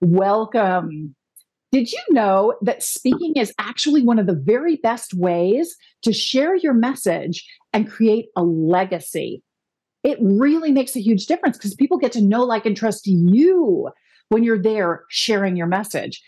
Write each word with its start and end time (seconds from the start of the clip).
Welcome. 0.00 1.14
Did 1.72 1.90
you 1.90 2.00
know 2.10 2.54
that 2.62 2.82
speaking 2.82 3.34
is 3.36 3.52
actually 3.58 4.02
one 4.02 4.18
of 4.18 4.26
the 4.26 4.34
very 4.34 4.76
best 4.76 5.14
ways 5.14 5.74
to 6.02 6.12
share 6.12 6.54
your 6.54 6.74
message 6.74 7.44
and 7.72 7.90
create 7.90 8.26
a 8.36 8.42
legacy? 8.42 9.42
It 10.04 10.18
really 10.20 10.70
makes 10.70 10.94
a 10.96 11.00
huge 11.00 11.26
difference 11.26 11.56
because 11.56 11.74
people 11.74 11.98
get 11.98 12.12
to 12.12 12.20
know, 12.20 12.44
like, 12.44 12.66
and 12.66 12.76
trust 12.76 13.06
you 13.06 13.90
when 14.28 14.44
you're 14.44 14.62
there 14.62 15.04
sharing 15.08 15.56
your 15.56 15.66
message. 15.66 16.22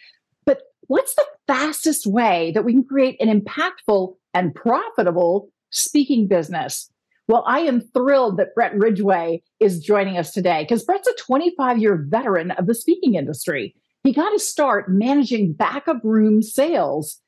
But 0.44 0.62
what's 0.88 1.14
the 1.14 1.26
fastest 1.46 2.06
way 2.06 2.52
that 2.54 2.64
we 2.64 2.72
can 2.72 2.84
create 2.84 3.20
an 3.20 3.28
impactful 3.40 4.14
and 4.34 4.54
profitable 4.54 5.50
speaking 5.70 6.26
business? 6.26 6.90
Well, 7.28 7.44
I 7.46 7.60
am 7.60 7.82
thrilled 7.82 8.38
that 8.38 8.54
Bret 8.54 8.74
Ridgway 8.74 9.42
is 9.60 9.80
joining 9.80 10.16
us 10.16 10.32
today 10.32 10.62
because 10.62 10.82
Bret's 10.82 11.06
a 11.06 11.14
25 11.14 11.78
year 11.78 12.06
veteran 12.08 12.52
of 12.52 12.66
the 12.66 12.74
speaking 12.74 13.14
industry. 13.14 13.74
He 14.02 14.14
got 14.14 14.32
his 14.32 14.48
start 14.48 14.90
managing 14.90 15.52
backup 15.52 16.00
room 16.02 16.40
sales 16.40 17.20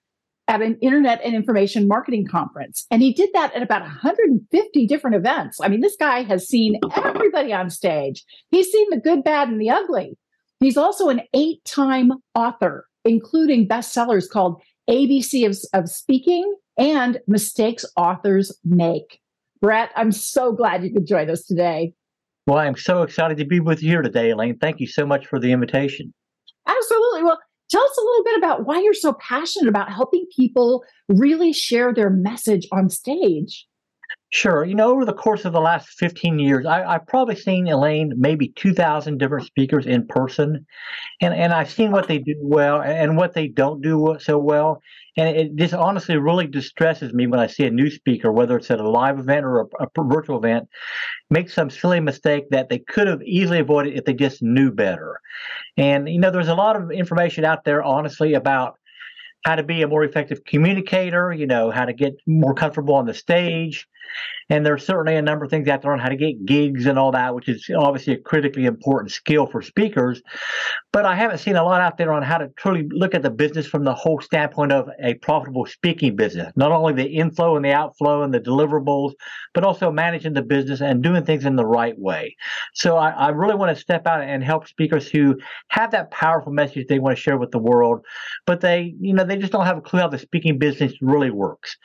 at 0.48 0.62
an 0.62 0.78
internet 0.80 1.20
and 1.22 1.34
information 1.34 1.86
marketing 1.86 2.26
conference. 2.26 2.86
And 2.90 3.02
he 3.02 3.12
did 3.12 3.28
that 3.34 3.54
at 3.54 3.62
about 3.62 3.82
150 3.82 4.86
different 4.86 5.16
events. 5.16 5.60
I 5.60 5.68
mean, 5.68 5.82
this 5.82 5.96
guy 6.00 6.22
has 6.22 6.48
seen 6.48 6.80
everybody 6.96 7.52
on 7.52 7.68
stage, 7.68 8.24
he's 8.50 8.72
seen 8.72 8.88
the 8.90 8.96
good, 8.96 9.22
bad, 9.22 9.48
and 9.48 9.60
the 9.60 9.70
ugly. 9.70 10.16
He's 10.60 10.76
also 10.78 11.08
an 11.08 11.22
eight 11.34 11.62
time 11.64 12.12
author, 12.34 12.86
including 13.04 13.68
bestsellers 13.68 14.28
called 14.28 14.62
ABC 14.88 15.46
of, 15.46 15.58
of 15.74 15.90
Speaking 15.90 16.54
and 16.78 17.20
Mistakes 17.26 17.84
Authors 17.96 18.58
Make. 18.64 19.20
Bret, 19.60 19.90
I'm 19.94 20.12
so 20.12 20.52
glad 20.52 20.84
you 20.84 20.92
could 20.92 21.06
join 21.06 21.28
us 21.28 21.44
today. 21.44 21.92
Well, 22.46 22.58
I'm 22.58 22.76
so 22.76 23.02
excited 23.02 23.36
to 23.38 23.44
be 23.44 23.60
with 23.60 23.82
you 23.82 23.90
here 23.90 24.02
today, 24.02 24.30
Elaine. 24.30 24.58
Thank 24.58 24.80
you 24.80 24.86
so 24.86 25.06
much 25.06 25.26
for 25.26 25.38
the 25.38 25.52
invitation. 25.52 26.12
Absolutely. 26.66 27.22
Well, 27.24 27.38
tell 27.70 27.82
us 27.82 27.98
a 27.98 28.00
little 28.00 28.24
bit 28.24 28.38
about 28.38 28.66
why 28.66 28.80
you're 28.80 28.94
so 28.94 29.12
passionate 29.14 29.68
about 29.68 29.92
helping 29.92 30.26
people 30.34 30.82
really 31.08 31.52
share 31.52 31.92
their 31.92 32.10
message 32.10 32.66
on 32.72 32.88
stage. 32.88 33.66
Sure. 34.32 34.64
You 34.64 34.76
know, 34.76 34.92
over 34.92 35.04
the 35.04 35.12
course 35.12 35.44
of 35.44 35.52
the 35.52 35.60
last 35.60 35.88
15 35.98 36.38
years, 36.38 36.64
I, 36.64 36.92
have 36.92 37.06
probably 37.08 37.34
seen 37.34 37.66
Elaine 37.66 38.12
maybe 38.16 38.48
2,000 38.54 39.18
different 39.18 39.46
speakers 39.46 39.86
in 39.86 40.06
person, 40.06 40.64
and 41.20 41.34
and 41.34 41.52
I've 41.52 41.70
seen 41.70 41.90
what 41.90 42.06
they 42.06 42.18
do 42.18 42.36
well 42.40 42.80
and 42.80 43.16
what 43.16 43.34
they 43.34 43.48
don't 43.48 43.82
do 43.82 44.16
so 44.20 44.38
well. 44.38 44.82
And 45.16 45.36
it 45.36 45.56
just 45.56 45.74
honestly 45.74 46.16
really 46.16 46.46
distresses 46.46 47.12
me 47.12 47.26
when 47.26 47.40
I 47.40 47.48
see 47.48 47.64
a 47.66 47.70
new 47.72 47.90
speaker, 47.90 48.30
whether 48.30 48.56
it's 48.56 48.70
at 48.70 48.78
a 48.78 48.88
live 48.88 49.18
event 49.18 49.44
or 49.44 49.62
a, 49.62 49.66
a 49.84 50.04
virtual 50.04 50.38
event, 50.38 50.68
make 51.28 51.50
some 51.50 51.68
silly 51.68 51.98
mistake 51.98 52.44
that 52.50 52.68
they 52.68 52.78
could 52.78 53.08
have 53.08 53.22
easily 53.24 53.58
avoided 53.58 53.98
if 53.98 54.04
they 54.04 54.14
just 54.14 54.42
knew 54.42 54.70
better. 54.70 55.18
And 55.76 56.08
you 56.08 56.20
know, 56.20 56.30
there's 56.30 56.48
a 56.48 56.54
lot 56.54 56.76
of 56.76 56.92
information 56.92 57.44
out 57.44 57.64
there, 57.64 57.82
honestly, 57.82 58.34
about 58.34 58.76
how 59.44 59.54
to 59.56 59.62
be 59.62 59.82
a 59.82 59.88
more 59.88 60.04
effective 60.04 60.44
communicator, 60.44 61.32
you 61.32 61.46
know, 61.46 61.70
how 61.70 61.86
to 61.86 61.92
get 61.94 62.14
more 62.26 62.54
comfortable 62.54 62.94
on 62.94 63.06
the 63.06 63.14
stage, 63.14 63.86
and 64.50 64.66
there's 64.66 64.84
certainly 64.84 65.16
a 65.16 65.22
number 65.22 65.44
of 65.44 65.50
things 65.50 65.68
out 65.68 65.82
there 65.82 65.92
on 65.92 66.00
how 66.00 66.08
to 66.08 66.16
get 66.16 66.44
gigs 66.44 66.86
and 66.86 66.98
all 66.98 67.12
that, 67.12 67.34
which 67.34 67.48
is 67.48 67.70
obviously 67.76 68.14
a 68.14 68.18
critically 68.18 68.66
important 68.66 69.12
skill 69.12 69.46
for 69.46 69.62
speakers. 69.62 70.20
But 70.92 71.06
I 71.06 71.14
haven't 71.14 71.38
seen 71.38 71.54
a 71.54 71.62
lot 71.62 71.80
out 71.80 71.96
there 71.96 72.12
on 72.12 72.22
how 72.22 72.38
to 72.38 72.48
truly 72.56 72.88
look 72.90 73.14
at 73.14 73.22
the 73.22 73.30
business 73.30 73.66
from 73.66 73.84
the 73.84 73.94
whole 73.94 74.20
standpoint 74.20 74.72
of 74.72 74.88
a 75.02 75.14
profitable 75.14 75.66
speaking 75.66 76.16
business. 76.16 76.52
Not 76.56 76.72
only 76.72 76.92
the 76.92 77.06
inflow 77.06 77.56
and 77.56 77.64
the 77.64 77.72
outflow 77.72 78.22
and 78.22 78.34
the 78.34 78.40
deliverables, 78.40 79.12
but 79.54 79.64
also 79.64 79.90
managing 79.92 80.32
the 80.32 80.42
business 80.42 80.80
and 80.80 81.02
doing 81.02 81.24
things 81.24 81.44
in 81.44 81.54
the 81.54 81.66
right 81.66 81.98
way. 81.98 82.36
So 82.74 82.96
I, 82.96 83.10
I 83.10 83.28
really 83.28 83.54
want 83.54 83.76
to 83.76 83.80
step 83.80 84.06
out 84.06 84.20
and 84.20 84.42
help 84.42 84.66
speakers 84.66 85.08
who 85.08 85.38
have 85.68 85.92
that 85.92 86.10
powerful 86.10 86.52
message 86.52 86.86
they 86.88 86.98
want 86.98 87.16
to 87.16 87.22
share 87.22 87.38
with 87.38 87.52
the 87.52 87.58
world, 87.58 88.04
but 88.46 88.60
they, 88.60 88.94
you 89.00 89.14
know, 89.14 89.24
they 89.24 89.36
just 89.36 89.52
don't 89.52 89.66
have 89.66 89.78
a 89.78 89.80
clue 89.80 90.00
how 90.00 90.08
the 90.08 90.18
speaking 90.18 90.58
business 90.58 90.92
really 91.00 91.30
works. 91.30 91.76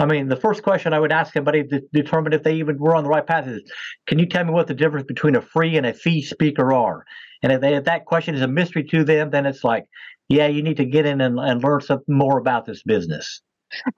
I 0.00 0.06
mean, 0.06 0.28
the 0.28 0.36
first 0.36 0.64
question 0.64 0.92
I 0.92 0.98
would 0.98 1.12
ask 1.12 1.32
somebody 1.32 1.57
to 1.64 1.82
determine 1.92 2.32
if 2.32 2.42
they 2.42 2.54
even 2.54 2.78
were 2.78 2.94
on 2.94 3.04
the 3.04 3.10
right 3.10 3.26
path. 3.26 3.46
Is 3.46 3.62
can 4.06 4.18
you 4.18 4.26
tell 4.26 4.44
me 4.44 4.52
what 4.52 4.66
the 4.66 4.74
difference 4.74 5.06
between 5.06 5.36
a 5.36 5.42
free 5.42 5.76
and 5.76 5.86
a 5.86 5.92
fee 5.92 6.22
speaker 6.22 6.72
are? 6.72 7.04
And 7.42 7.52
if, 7.52 7.60
they, 7.60 7.76
if 7.76 7.84
that 7.84 8.06
question 8.06 8.34
is 8.34 8.42
a 8.42 8.48
mystery 8.48 8.84
to 8.84 9.04
them 9.04 9.30
then 9.30 9.46
it's 9.46 9.62
like 9.62 9.84
yeah 10.28 10.46
you 10.46 10.62
need 10.62 10.76
to 10.78 10.84
get 10.84 11.06
in 11.06 11.20
and, 11.20 11.38
and 11.38 11.62
learn 11.62 11.80
some 11.80 12.00
more 12.08 12.38
about 12.38 12.66
this 12.66 12.82
business. 12.82 13.42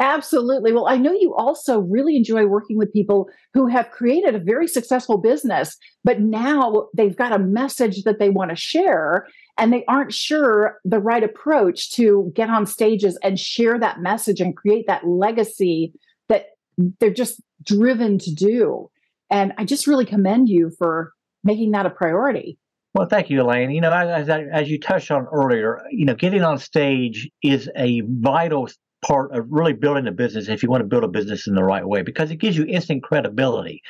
Absolutely. 0.00 0.72
Well, 0.72 0.88
I 0.88 0.96
know 0.96 1.12
you 1.12 1.34
also 1.34 1.80
really 1.80 2.16
enjoy 2.16 2.46
working 2.46 2.76
with 2.76 2.92
people 2.92 3.28
who 3.54 3.66
have 3.68 3.90
created 3.90 4.34
a 4.34 4.40
very 4.40 4.66
successful 4.66 5.18
business, 5.18 5.76
but 6.02 6.20
now 6.20 6.88
they've 6.96 7.16
got 7.16 7.32
a 7.32 7.38
message 7.38 8.02
that 8.02 8.18
they 8.18 8.30
want 8.30 8.50
to 8.50 8.56
share 8.56 9.26
and 9.58 9.72
they 9.72 9.84
aren't 9.86 10.12
sure 10.12 10.78
the 10.84 10.98
right 10.98 11.22
approach 11.22 11.92
to 11.92 12.32
get 12.34 12.50
on 12.50 12.66
stages 12.66 13.18
and 13.22 13.38
share 13.38 13.78
that 13.78 14.00
message 14.00 14.40
and 14.40 14.56
create 14.56 14.86
that 14.86 15.06
legacy 15.06 15.92
they're 17.00 17.10
just 17.10 17.40
driven 17.64 18.18
to 18.18 18.34
do. 18.34 18.90
And 19.30 19.52
I 19.58 19.64
just 19.64 19.86
really 19.86 20.04
commend 20.04 20.48
you 20.48 20.72
for 20.78 21.12
making 21.44 21.70
that 21.72 21.86
a 21.86 21.90
priority. 21.90 22.58
Well, 22.94 23.06
thank 23.06 23.30
you, 23.30 23.40
Elaine. 23.40 23.70
You 23.70 23.80
know, 23.80 23.92
as, 23.92 24.28
as 24.28 24.68
you 24.68 24.80
touched 24.80 25.10
on 25.10 25.26
earlier, 25.32 25.80
you 25.90 26.04
know, 26.04 26.14
getting 26.14 26.42
on 26.42 26.58
stage 26.58 27.30
is 27.42 27.70
a 27.76 28.02
vital 28.04 28.68
part 29.02 29.34
of 29.34 29.46
really 29.48 29.72
building 29.72 30.06
a 30.06 30.12
business 30.12 30.48
if 30.48 30.62
you 30.62 30.70
want 30.70 30.82
to 30.82 30.86
build 30.86 31.04
a 31.04 31.08
business 31.08 31.46
in 31.46 31.54
the 31.54 31.64
right 31.64 31.86
way 31.86 32.02
because 32.02 32.30
it 32.30 32.36
gives 32.36 32.56
you 32.56 32.64
instant 32.66 33.02
credibility. 33.02 33.82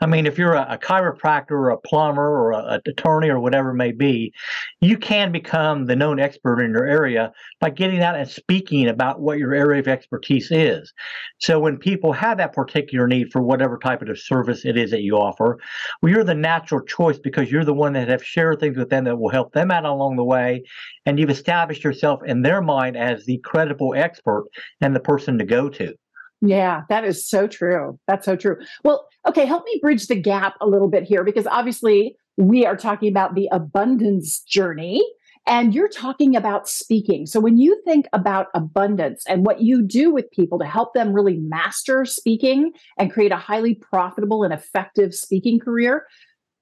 I 0.00 0.06
mean, 0.06 0.26
if 0.26 0.38
you're 0.38 0.54
a, 0.54 0.66
a 0.70 0.78
chiropractor 0.78 1.52
or 1.52 1.70
a 1.70 1.78
plumber 1.78 2.22
or 2.22 2.52
an 2.52 2.80
attorney 2.86 3.28
or 3.28 3.40
whatever 3.40 3.70
it 3.70 3.74
may 3.74 3.92
be, 3.92 4.32
you 4.80 4.96
can 4.96 5.32
become 5.32 5.86
the 5.86 5.96
known 5.96 6.20
expert 6.20 6.60
in 6.60 6.72
your 6.72 6.86
area 6.86 7.32
by 7.60 7.70
getting 7.70 8.02
out 8.02 8.16
and 8.16 8.28
speaking 8.28 8.88
about 8.88 9.20
what 9.20 9.38
your 9.38 9.54
area 9.54 9.80
of 9.80 9.88
expertise 9.88 10.50
is. 10.50 10.92
So 11.38 11.58
when 11.58 11.78
people 11.78 12.12
have 12.12 12.38
that 12.38 12.52
particular 12.52 13.06
need 13.06 13.32
for 13.32 13.42
whatever 13.42 13.78
type 13.78 14.02
of 14.02 14.18
service 14.18 14.64
it 14.64 14.76
is 14.76 14.90
that 14.90 15.02
you 15.02 15.16
offer, 15.16 15.58
well, 16.02 16.12
you're 16.12 16.24
the 16.24 16.34
natural 16.34 16.84
choice 16.84 17.18
because 17.18 17.50
you're 17.50 17.64
the 17.64 17.74
one 17.74 17.92
that 17.94 18.08
have 18.08 18.24
shared 18.24 18.60
things 18.60 18.76
with 18.76 18.90
them 18.90 19.04
that 19.04 19.18
will 19.18 19.30
help 19.30 19.52
them 19.52 19.70
out 19.70 19.84
along 19.84 20.16
the 20.16 20.24
way. 20.24 20.64
And 21.06 21.18
you've 21.18 21.30
established 21.30 21.84
yourself 21.84 22.20
in 22.26 22.42
their 22.42 22.60
mind 22.60 22.96
as 22.96 23.24
the 23.24 23.38
credible 23.38 23.94
expert 23.94 24.49
and 24.80 24.94
the 24.94 25.00
person 25.00 25.38
to 25.38 25.44
go 25.44 25.68
to. 25.70 25.94
Yeah, 26.42 26.82
that 26.88 27.04
is 27.04 27.28
so 27.28 27.46
true. 27.46 27.98
That's 28.06 28.24
so 28.24 28.34
true. 28.34 28.56
Well, 28.82 29.06
okay, 29.28 29.44
help 29.44 29.64
me 29.64 29.78
bridge 29.82 30.06
the 30.06 30.16
gap 30.16 30.54
a 30.60 30.66
little 30.66 30.88
bit 30.88 31.04
here 31.04 31.22
because 31.22 31.46
obviously 31.46 32.16
we 32.36 32.64
are 32.64 32.76
talking 32.76 33.10
about 33.10 33.34
the 33.34 33.48
abundance 33.52 34.40
journey 34.40 35.04
and 35.46 35.74
you're 35.74 35.88
talking 35.88 36.36
about 36.36 36.68
speaking. 36.68 37.26
So 37.26 37.40
when 37.40 37.58
you 37.58 37.80
think 37.84 38.06
about 38.12 38.46
abundance 38.54 39.24
and 39.26 39.44
what 39.44 39.60
you 39.60 39.82
do 39.82 40.12
with 40.12 40.30
people 40.30 40.58
to 40.58 40.66
help 40.66 40.94
them 40.94 41.12
really 41.12 41.38
master 41.38 42.04
speaking 42.04 42.72
and 42.98 43.12
create 43.12 43.32
a 43.32 43.36
highly 43.36 43.74
profitable 43.74 44.42
and 44.42 44.52
effective 44.52 45.14
speaking 45.14 45.58
career, 45.58 46.06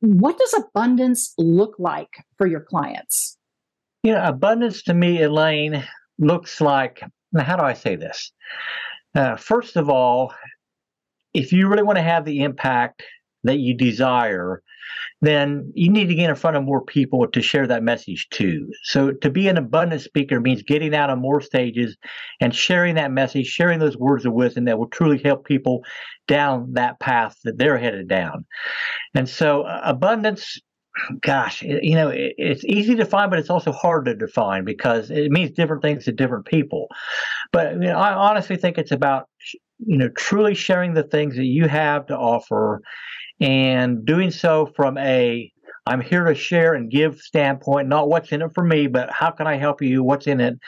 what 0.01 0.39
does 0.39 0.55
abundance 0.55 1.35
look 1.39 1.75
like 1.79 2.25
for 2.37 2.47
your 2.47 2.61
clients? 2.61 3.37
You 4.03 4.13
know, 4.13 4.23
abundance 4.23 4.83
to 4.85 4.95
me, 4.95 5.23
Elaine, 5.23 5.85
looks 6.19 6.61
like 6.61 7.03
now, 7.33 7.45
how 7.45 7.57
do 7.57 7.63
I 7.63 7.75
say 7.75 7.97
this? 7.97 8.33
Uh, 9.15 9.37
first 9.37 9.77
of 9.77 9.89
all, 9.89 10.33
if 11.35 11.53
you 11.53 11.69
really 11.69 11.83
want 11.83 11.97
to 11.97 12.03
have 12.03 12.25
the 12.25 12.43
impact 12.43 13.03
that 13.45 13.59
you 13.59 13.75
desire, 13.75 14.63
then 15.21 15.71
you 15.75 15.91
need 15.91 16.09
to 16.09 16.15
get 16.15 16.31
in 16.31 16.37
front 16.37 16.57
of 16.57 16.65
more 16.65 16.83
people 16.85 17.27
to 17.29 17.43
share 17.43 17.67
that 17.67 17.83
message 17.83 18.29
to. 18.31 18.69
So, 18.85 19.13
to 19.13 19.31
be 19.31 19.49
an 19.49 19.57
abundant 19.57 20.03
speaker 20.03 20.41
means 20.41 20.63
getting 20.63 20.95
out 20.95 21.11
on 21.11 21.21
more 21.21 21.41
stages 21.41 21.97
and 22.41 22.55
sharing 22.55 22.95
that 22.95 23.13
message, 23.13 23.47
sharing 23.47 23.79
those 23.79 23.97
words 23.97 24.25
of 24.25 24.33
wisdom 24.33 24.65
that 24.65 24.79
will 24.79 24.89
truly 24.89 25.21
help 25.23 25.45
people 25.45 25.85
down 26.27 26.73
that 26.75 27.01
path 27.01 27.37
that 27.45 27.59
they're 27.59 27.79
headed 27.79 28.09
down. 28.09 28.47
And 29.15 29.29
so, 29.29 29.63
uh, 29.63 29.81
abundance 29.85 30.59
gosh, 31.21 31.63
you 31.63 31.95
know, 31.95 32.11
it's 32.15 32.65
easy 32.65 32.95
to 32.95 33.05
define, 33.05 33.31
but 33.31 33.39
it's 33.39 33.51
also 33.51 33.73
hard 33.73 34.05
to 34.07 34.15
define 34.15 34.65
because 34.65 35.11
it 35.11 35.31
means 35.31 35.51
different 35.53 35.83
things 35.83 36.05
to 36.05 36.13
different 36.13 36.47
people. 36.47 36.89
But 37.53 37.75
you 37.75 37.81
know, 37.81 37.99
I 37.99 38.13
honestly 38.13 38.57
think 38.57 38.79
it's 38.79 38.93
about 38.93 39.29
you 39.79 39.97
know 39.97 40.09
truly 40.17 40.55
sharing 40.55 40.95
the 40.95 41.05
things 41.05 41.37
that 41.37 41.45
you 41.45 41.69
have 41.69 42.07
to 42.07 42.17
offer, 42.17 42.83
and 43.41 44.05
doing 44.05 44.31
so 44.31 44.73
from 44.77 44.99
a 44.99 45.53
I'm 45.89 46.03
here 46.03 46.25
to 46.25 46.35
share 46.35 46.75
and 46.75 46.91
give 46.91 47.19
standpoint, 47.19 47.89
not 47.89 48.09
what's 48.09 48.31
in 48.31 48.43
it 48.43 48.51
for 48.55 48.63
me, 48.63 48.87
but 48.89 49.11
how 49.11 49.31
can 49.31 49.47
I 49.47 49.57
help 49.57 49.81
you? 49.81 50.03
What's 50.05 50.27
in 50.27 50.39
it? 50.39 50.59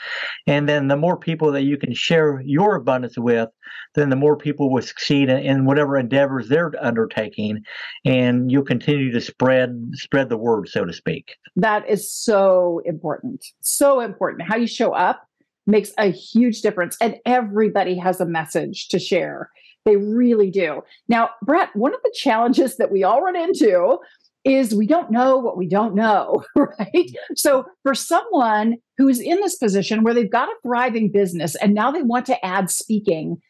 And 0.47 0.67
then 0.67 0.87
the 0.87 0.97
more 0.97 1.15
people 1.15 1.51
that 1.51 1.61
you 1.61 1.77
can 1.77 1.93
share 1.93 2.41
your 2.43 2.75
abundance 2.75 3.19
with, 3.19 3.49
then 3.93 4.09
the 4.09 4.15
more 4.15 4.35
people 4.35 4.71
will 4.71 4.81
succeed 4.81 5.29
in, 5.29 5.65
whatever 5.65 5.95
endeavors 5.97 6.49
they're 6.49 6.71
undertaking, 6.81 7.61
and 8.03 8.51
you'll 8.51 8.63
continue 8.63 9.11
to 9.11 9.21
spread 9.21 9.91
spread 9.93 10.29
the 10.29 10.37
word, 10.37 10.67
so 10.69 10.85
to 10.85 10.93
speak. 10.93 11.35
That 11.55 11.87
is 11.87 12.11
so 12.11 12.81
important. 12.85 13.45
So 13.61 13.99
important. 13.99 14.49
How 14.49 14.55
you 14.55 14.67
show 14.67 14.93
up 14.93 15.27
makes 15.67 15.91
a 15.99 16.07
huge 16.07 16.61
difference, 16.61 16.97
and 16.99 17.17
everybody 17.25 17.95
has 17.97 18.19
a 18.19 18.25
message 18.25 18.87
to 18.87 18.97
share. 18.97 19.51
They 19.85 19.97
really 19.97 20.49
do. 20.49 20.81
Now, 21.07 21.31
Bret, 21.43 21.75
one 21.75 21.93
of 21.93 21.99
the 22.03 22.13
challenges 22.15 22.77
that 22.77 22.91
we 22.91 23.03
all 23.03 23.21
run 23.21 23.35
into 23.35 23.97
is 24.43 24.73
we 24.73 24.87
don't 24.87 25.11
know 25.11 25.37
what 25.37 25.57
we 25.57 25.67
don't 25.67 25.95
know, 25.95 26.43
right? 26.55 27.11
So, 27.35 27.65
for 27.83 27.93
someone 27.93 28.77
who's 28.97 29.19
in 29.19 29.39
this 29.41 29.55
position 29.55 30.03
where 30.03 30.13
they've 30.13 30.29
got 30.29 30.49
a 30.49 30.55
thriving 30.63 31.11
business 31.11 31.55
and 31.55 31.73
now 31.73 31.91
they 31.91 32.01
want 32.01 32.25
to 32.27 32.45
add 32.45 32.69
speaking, 32.69 33.41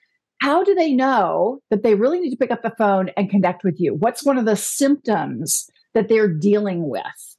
how 0.42 0.64
do 0.64 0.74
they 0.74 0.92
know 0.92 1.60
that 1.70 1.84
they 1.84 1.96
really 1.96 2.20
need 2.20 2.32
to 2.32 2.38
pick 2.38 2.52
up 2.52 2.64
the 2.64 2.74
phone 2.78 3.10
and 3.16 3.30
connect 3.30 3.64
with 3.64 3.80
you? 3.80 3.94
What's 3.94 4.26
one 4.26 4.38
of 4.38 4.46
the 4.46 4.56
symptoms 4.56 5.70
that 5.94 6.10
they're 6.10 6.28
dealing 6.28 6.90
with? 6.90 7.31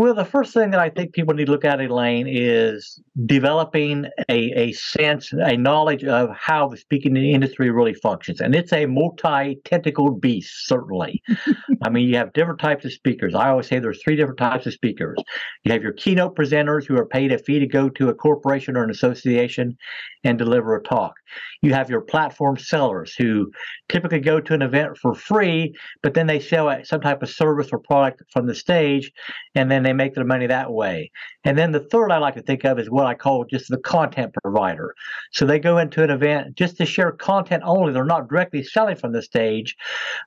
Well, 0.00 0.14
the 0.14 0.24
first 0.24 0.54
thing 0.54 0.70
that 0.70 0.80
I 0.80 0.88
think 0.88 1.12
people 1.12 1.34
need 1.34 1.44
to 1.44 1.52
look 1.52 1.66
at, 1.66 1.78
Elaine, 1.78 2.26
is 2.26 2.98
developing 3.26 4.06
a, 4.30 4.50
a 4.58 4.72
sense, 4.72 5.30
a 5.30 5.58
knowledge 5.58 6.04
of 6.04 6.30
how 6.34 6.68
the 6.68 6.78
speaking 6.78 7.14
industry 7.18 7.70
really 7.70 7.92
functions. 7.92 8.40
And 8.40 8.54
it's 8.54 8.72
a 8.72 8.86
multi 8.86 9.56
tentacled 9.66 10.22
beast, 10.22 10.66
certainly. 10.66 11.22
I 11.82 11.90
mean, 11.90 12.08
you 12.08 12.16
have 12.16 12.32
different 12.32 12.60
types 12.60 12.86
of 12.86 12.94
speakers. 12.94 13.34
I 13.34 13.50
always 13.50 13.66
say 13.66 13.78
there's 13.78 14.02
three 14.02 14.16
different 14.16 14.38
types 14.38 14.64
of 14.64 14.72
speakers. 14.72 15.18
You 15.64 15.72
have 15.72 15.82
your 15.82 15.92
keynote 15.92 16.34
presenters 16.34 16.86
who 16.86 16.96
are 16.96 17.04
paid 17.04 17.30
a 17.30 17.36
fee 17.38 17.58
to 17.58 17.66
go 17.66 17.90
to 17.90 18.08
a 18.08 18.14
corporation 18.14 18.78
or 18.78 18.84
an 18.84 18.90
association 18.90 19.76
and 20.24 20.38
deliver 20.38 20.76
a 20.76 20.82
talk. 20.82 21.14
You 21.62 21.72
have 21.74 21.90
your 21.90 22.00
platform 22.00 22.56
sellers 22.56 23.14
who 23.14 23.50
typically 23.88 24.20
go 24.20 24.40
to 24.40 24.54
an 24.54 24.62
event 24.62 24.96
for 24.98 25.14
free, 25.14 25.74
but 26.02 26.14
then 26.14 26.26
they 26.26 26.40
sell 26.40 26.74
some 26.84 27.00
type 27.00 27.22
of 27.22 27.30
service 27.30 27.68
or 27.72 27.78
product 27.78 28.22
from 28.32 28.46
the 28.46 28.54
stage, 28.54 29.12
and 29.54 29.70
then 29.70 29.82
they 29.82 29.89
make 29.92 30.14
their 30.14 30.24
money 30.24 30.46
that 30.46 30.72
way. 30.72 31.10
And 31.44 31.56
then 31.56 31.72
the 31.72 31.80
third 31.80 32.10
I 32.10 32.18
like 32.18 32.34
to 32.34 32.42
think 32.42 32.64
of 32.64 32.78
is 32.78 32.90
what 32.90 33.06
I 33.06 33.14
call 33.14 33.44
just 33.44 33.68
the 33.68 33.78
content 33.78 34.34
provider. 34.42 34.94
So 35.32 35.46
they 35.46 35.58
go 35.58 35.78
into 35.78 36.02
an 36.02 36.10
event 36.10 36.56
just 36.56 36.76
to 36.78 36.86
share 36.86 37.12
content 37.12 37.62
only. 37.64 37.92
They're 37.92 38.04
not 38.04 38.28
directly 38.28 38.62
selling 38.62 38.96
from 38.96 39.12
the 39.12 39.22
stage, 39.22 39.76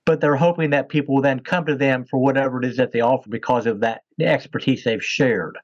but 0.06 0.22
they're 0.22 0.36
hoping 0.36 0.72
that 0.72 0.90
people 0.90 1.16
will 1.16 1.22
then 1.22 1.40
come 1.40 1.66
to 1.66 1.76
them 1.76 2.06
for 2.06 2.20
whatever 2.20 2.60
it 2.60 2.66
is 2.66 2.78
that 2.78 2.92
they 2.92 3.02
offer 3.02 3.30
because 3.30 3.66
of 3.66 3.80
that 3.82 4.02
expertise 4.20 4.84
they've 4.84 5.04
shared. 5.04 5.58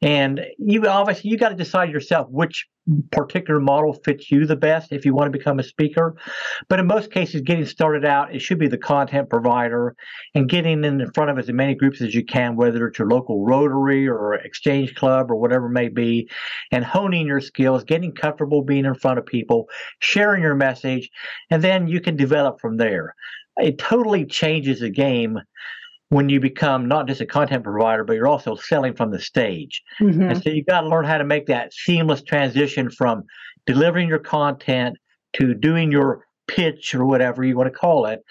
And 0.00 0.40
you 0.58 0.86
obviously 0.86 1.30
you 1.30 1.36
got 1.36 1.50
to 1.50 1.54
decide 1.54 1.90
yourself 1.90 2.28
which 2.30 2.66
particular 3.12 3.60
model 3.60 3.92
fits 4.04 4.30
you 4.30 4.44
the 4.44 4.56
best 4.56 4.92
if 4.92 5.04
you 5.04 5.14
want 5.14 5.32
to 5.32 5.38
become 5.38 5.58
a 5.60 5.62
speaker. 5.62 6.16
But 6.68 6.80
in 6.80 6.86
most 6.86 7.12
cases, 7.12 7.40
getting 7.42 7.64
started 7.64 8.04
out, 8.04 8.34
it 8.34 8.40
should 8.40 8.58
be 8.58 8.66
the 8.66 8.78
content 8.78 9.30
provider 9.30 9.94
and 10.34 10.48
getting 10.48 10.84
in 10.84 11.10
front 11.12 11.30
of 11.30 11.38
as 11.38 11.48
many 11.48 11.74
groups 11.74 12.00
as 12.00 12.14
you 12.14 12.24
can, 12.24 12.56
whether 12.56 12.86
it's 12.88 12.98
your 12.98 13.08
local 13.08 13.44
Rotary 13.44 14.08
or 14.08 14.34
Exchange 14.34 14.94
Club 14.96 15.30
or 15.30 15.36
whatever 15.36 15.66
it 15.66 15.72
may 15.72 15.88
be, 15.88 16.28
and 16.72 16.84
honing 16.84 17.26
your 17.26 17.40
skills, 17.40 17.84
getting 17.84 18.12
comfortable 18.12 18.62
being 18.62 18.84
in 18.84 18.94
front 18.94 19.18
of 19.18 19.26
people, 19.26 19.68
sharing 20.00 20.42
your 20.42 20.56
message, 20.56 21.08
and 21.50 21.62
then 21.62 21.86
you 21.86 22.00
can 22.00 22.16
develop 22.16 22.60
from 22.60 22.78
there. 22.78 23.14
It 23.58 23.78
totally 23.78 24.24
changes 24.24 24.80
the 24.80 24.90
game 24.90 25.38
when 26.12 26.28
you 26.28 26.38
become 26.38 26.86
not 26.86 27.08
just 27.08 27.22
a 27.22 27.26
content 27.26 27.64
provider, 27.64 28.04
but 28.04 28.12
you're 28.12 28.28
also 28.28 28.54
selling 28.54 28.94
from 28.94 29.10
the 29.10 29.18
stage. 29.18 29.82
Mm-hmm. 29.98 30.22
And 30.22 30.42
so 30.42 30.50
you've 30.50 30.66
got 30.66 30.82
to 30.82 30.88
learn 30.88 31.06
how 31.06 31.16
to 31.16 31.24
make 31.24 31.46
that 31.46 31.72
seamless 31.72 32.22
transition 32.22 32.90
from 32.90 33.24
delivering 33.64 34.08
your 34.08 34.18
content 34.18 34.98
to 35.36 35.54
doing 35.54 35.90
your 35.90 36.26
pitch 36.48 36.94
or 36.94 37.04
whatever 37.04 37.44
you 37.44 37.56
want 37.56 37.72
to 37.72 37.78
call 37.78 38.06
it 38.06 38.22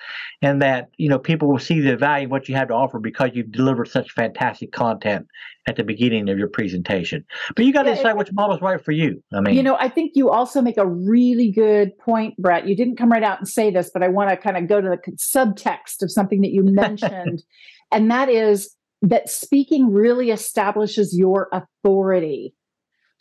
and 0.41 0.61
that 0.61 0.89
you 0.97 1.07
know 1.07 1.17
people 1.17 1.47
will 1.47 1.59
see 1.59 1.79
the 1.79 1.95
value 1.95 2.25
of 2.25 2.31
what 2.31 2.49
you 2.49 2.55
have 2.55 2.67
to 2.67 2.73
offer 2.73 2.99
because 2.99 3.31
you've 3.33 3.51
delivered 3.51 3.87
such 3.87 4.11
fantastic 4.11 4.71
content 4.71 5.25
at 5.67 5.75
the 5.75 5.83
beginning 5.83 6.27
of 6.29 6.37
your 6.37 6.47
presentation. 6.47 7.23
But 7.55 7.65
you 7.65 7.73
got 7.73 7.83
to 7.83 7.89
yeah, 7.89 7.95
decide 7.95 8.13
which 8.17 8.33
model 8.33 8.55
is 8.55 8.61
right 8.61 8.83
for 8.83 8.91
you 8.91 9.23
i 9.33 9.39
mean. 9.39 9.55
You 9.55 9.63
know 9.63 9.77
i 9.79 9.89
think 9.89 10.11
you 10.15 10.29
also 10.29 10.61
make 10.61 10.77
a 10.77 10.87
really 10.87 11.51
good 11.51 11.97
point 11.97 12.35
bret. 12.37 12.67
You 12.67 12.75
didn't 12.75 12.97
come 12.97 13.11
right 13.11 13.23
out 13.23 13.39
and 13.39 13.47
say 13.47 13.71
this 13.71 13.89
but 13.93 14.03
i 14.03 14.07
want 14.07 14.29
to 14.29 14.37
kind 14.37 14.57
of 14.57 14.67
go 14.67 14.81
to 14.81 14.89
the 14.89 15.11
subtext 15.13 16.01
of 16.01 16.11
something 16.11 16.41
that 16.41 16.51
you 16.51 16.63
mentioned 16.65 17.43
and 17.91 18.11
that 18.11 18.29
is 18.29 18.75
that 19.01 19.29
speaking 19.29 19.91
really 19.91 20.29
establishes 20.31 21.17
your 21.17 21.49
authority 21.51 22.53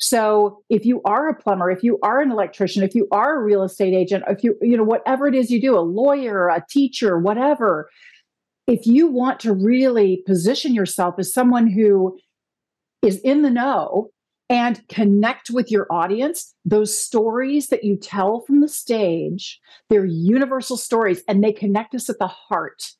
so 0.00 0.62
if 0.70 0.86
you 0.86 1.02
are 1.04 1.28
a 1.28 1.34
plumber, 1.34 1.70
if 1.70 1.82
you 1.82 1.98
are 2.02 2.20
an 2.20 2.30
electrician, 2.30 2.82
if 2.82 2.94
you 2.94 3.06
are 3.12 3.36
a 3.36 3.44
real 3.44 3.62
estate 3.62 3.92
agent, 3.92 4.24
if 4.28 4.42
you, 4.42 4.56
you 4.62 4.76
know, 4.76 4.82
whatever 4.82 5.28
it 5.28 5.34
is 5.34 5.50
you 5.50 5.60
do, 5.60 5.76
a 5.76 5.80
lawyer, 5.80 6.48
a 6.48 6.64
teacher, 6.68 7.18
whatever, 7.18 7.90
if 8.66 8.86
you 8.86 9.08
want 9.08 9.40
to 9.40 9.52
really 9.52 10.22
position 10.26 10.74
yourself 10.74 11.16
as 11.18 11.32
someone 11.32 11.66
who 11.66 12.18
is 13.02 13.18
in 13.20 13.42
the 13.42 13.50
know 13.50 14.08
and 14.48 14.86
connect 14.88 15.50
with 15.50 15.70
your 15.70 15.86
audience, 15.90 16.54
those 16.64 16.96
stories 16.96 17.68
that 17.68 17.84
you 17.84 17.96
tell 17.96 18.40
from 18.40 18.62
the 18.62 18.68
stage, 18.68 19.60
they're 19.90 20.06
universal 20.06 20.78
stories 20.78 21.22
and 21.28 21.44
they 21.44 21.52
connect 21.52 21.94
us 21.94 22.08
at 22.08 22.18
the 22.18 22.26
heart. 22.26 22.90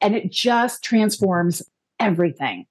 And 0.00 0.16
it 0.16 0.32
just 0.32 0.82
transforms 0.82 1.62
everything. 2.00 2.66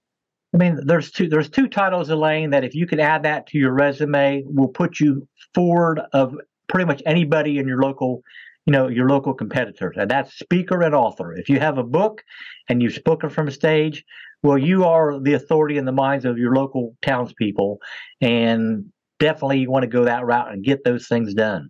I 0.55 0.57
mean, 0.57 0.79
there's 0.85 1.11
two 1.11 1.27
there's 1.27 1.49
two 1.49 1.67
titles, 1.67 2.09
Elaine, 2.09 2.51
that 2.51 2.63
if 2.63 2.73
you 2.73 2.87
could 2.87 3.01
add 3.01 3.23
that 3.23 3.45
to 3.47 3.57
your 3.57 3.73
resume, 3.73 4.41
will 4.45 4.69
put 4.69 5.01
you 5.01 5.27
forward 5.53 5.99
of 6.13 6.33
pretty 6.69 6.85
much 6.85 7.03
anybody 7.05 7.57
in 7.59 7.67
your 7.67 7.81
local, 7.81 8.21
you 8.65 8.71
know, 8.71 8.87
your 8.87 9.09
local 9.09 9.33
competitors, 9.33 9.97
and 9.99 10.09
that's 10.09 10.39
speaker 10.39 10.81
and 10.81 10.95
author. 10.95 11.33
If 11.33 11.49
you 11.49 11.59
have 11.59 11.77
a 11.77 11.83
book 11.83 12.23
and 12.69 12.81
you've 12.81 12.93
spoken 12.93 13.29
from 13.29 13.49
a 13.49 13.51
stage, 13.51 14.05
well, 14.43 14.57
you 14.57 14.85
are 14.85 15.19
the 15.19 15.33
authority 15.33 15.77
in 15.77 15.83
the 15.83 15.91
minds 15.91 16.23
of 16.23 16.37
your 16.37 16.55
local 16.55 16.95
townspeople, 17.01 17.79
and 18.21 18.85
definitely 19.19 19.59
you 19.59 19.69
want 19.69 19.83
to 19.83 19.89
go 19.89 20.05
that 20.05 20.25
route 20.25 20.53
and 20.53 20.63
get 20.63 20.85
those 20.85 21.05
things 21.07 21.33
done. 21.33 21.69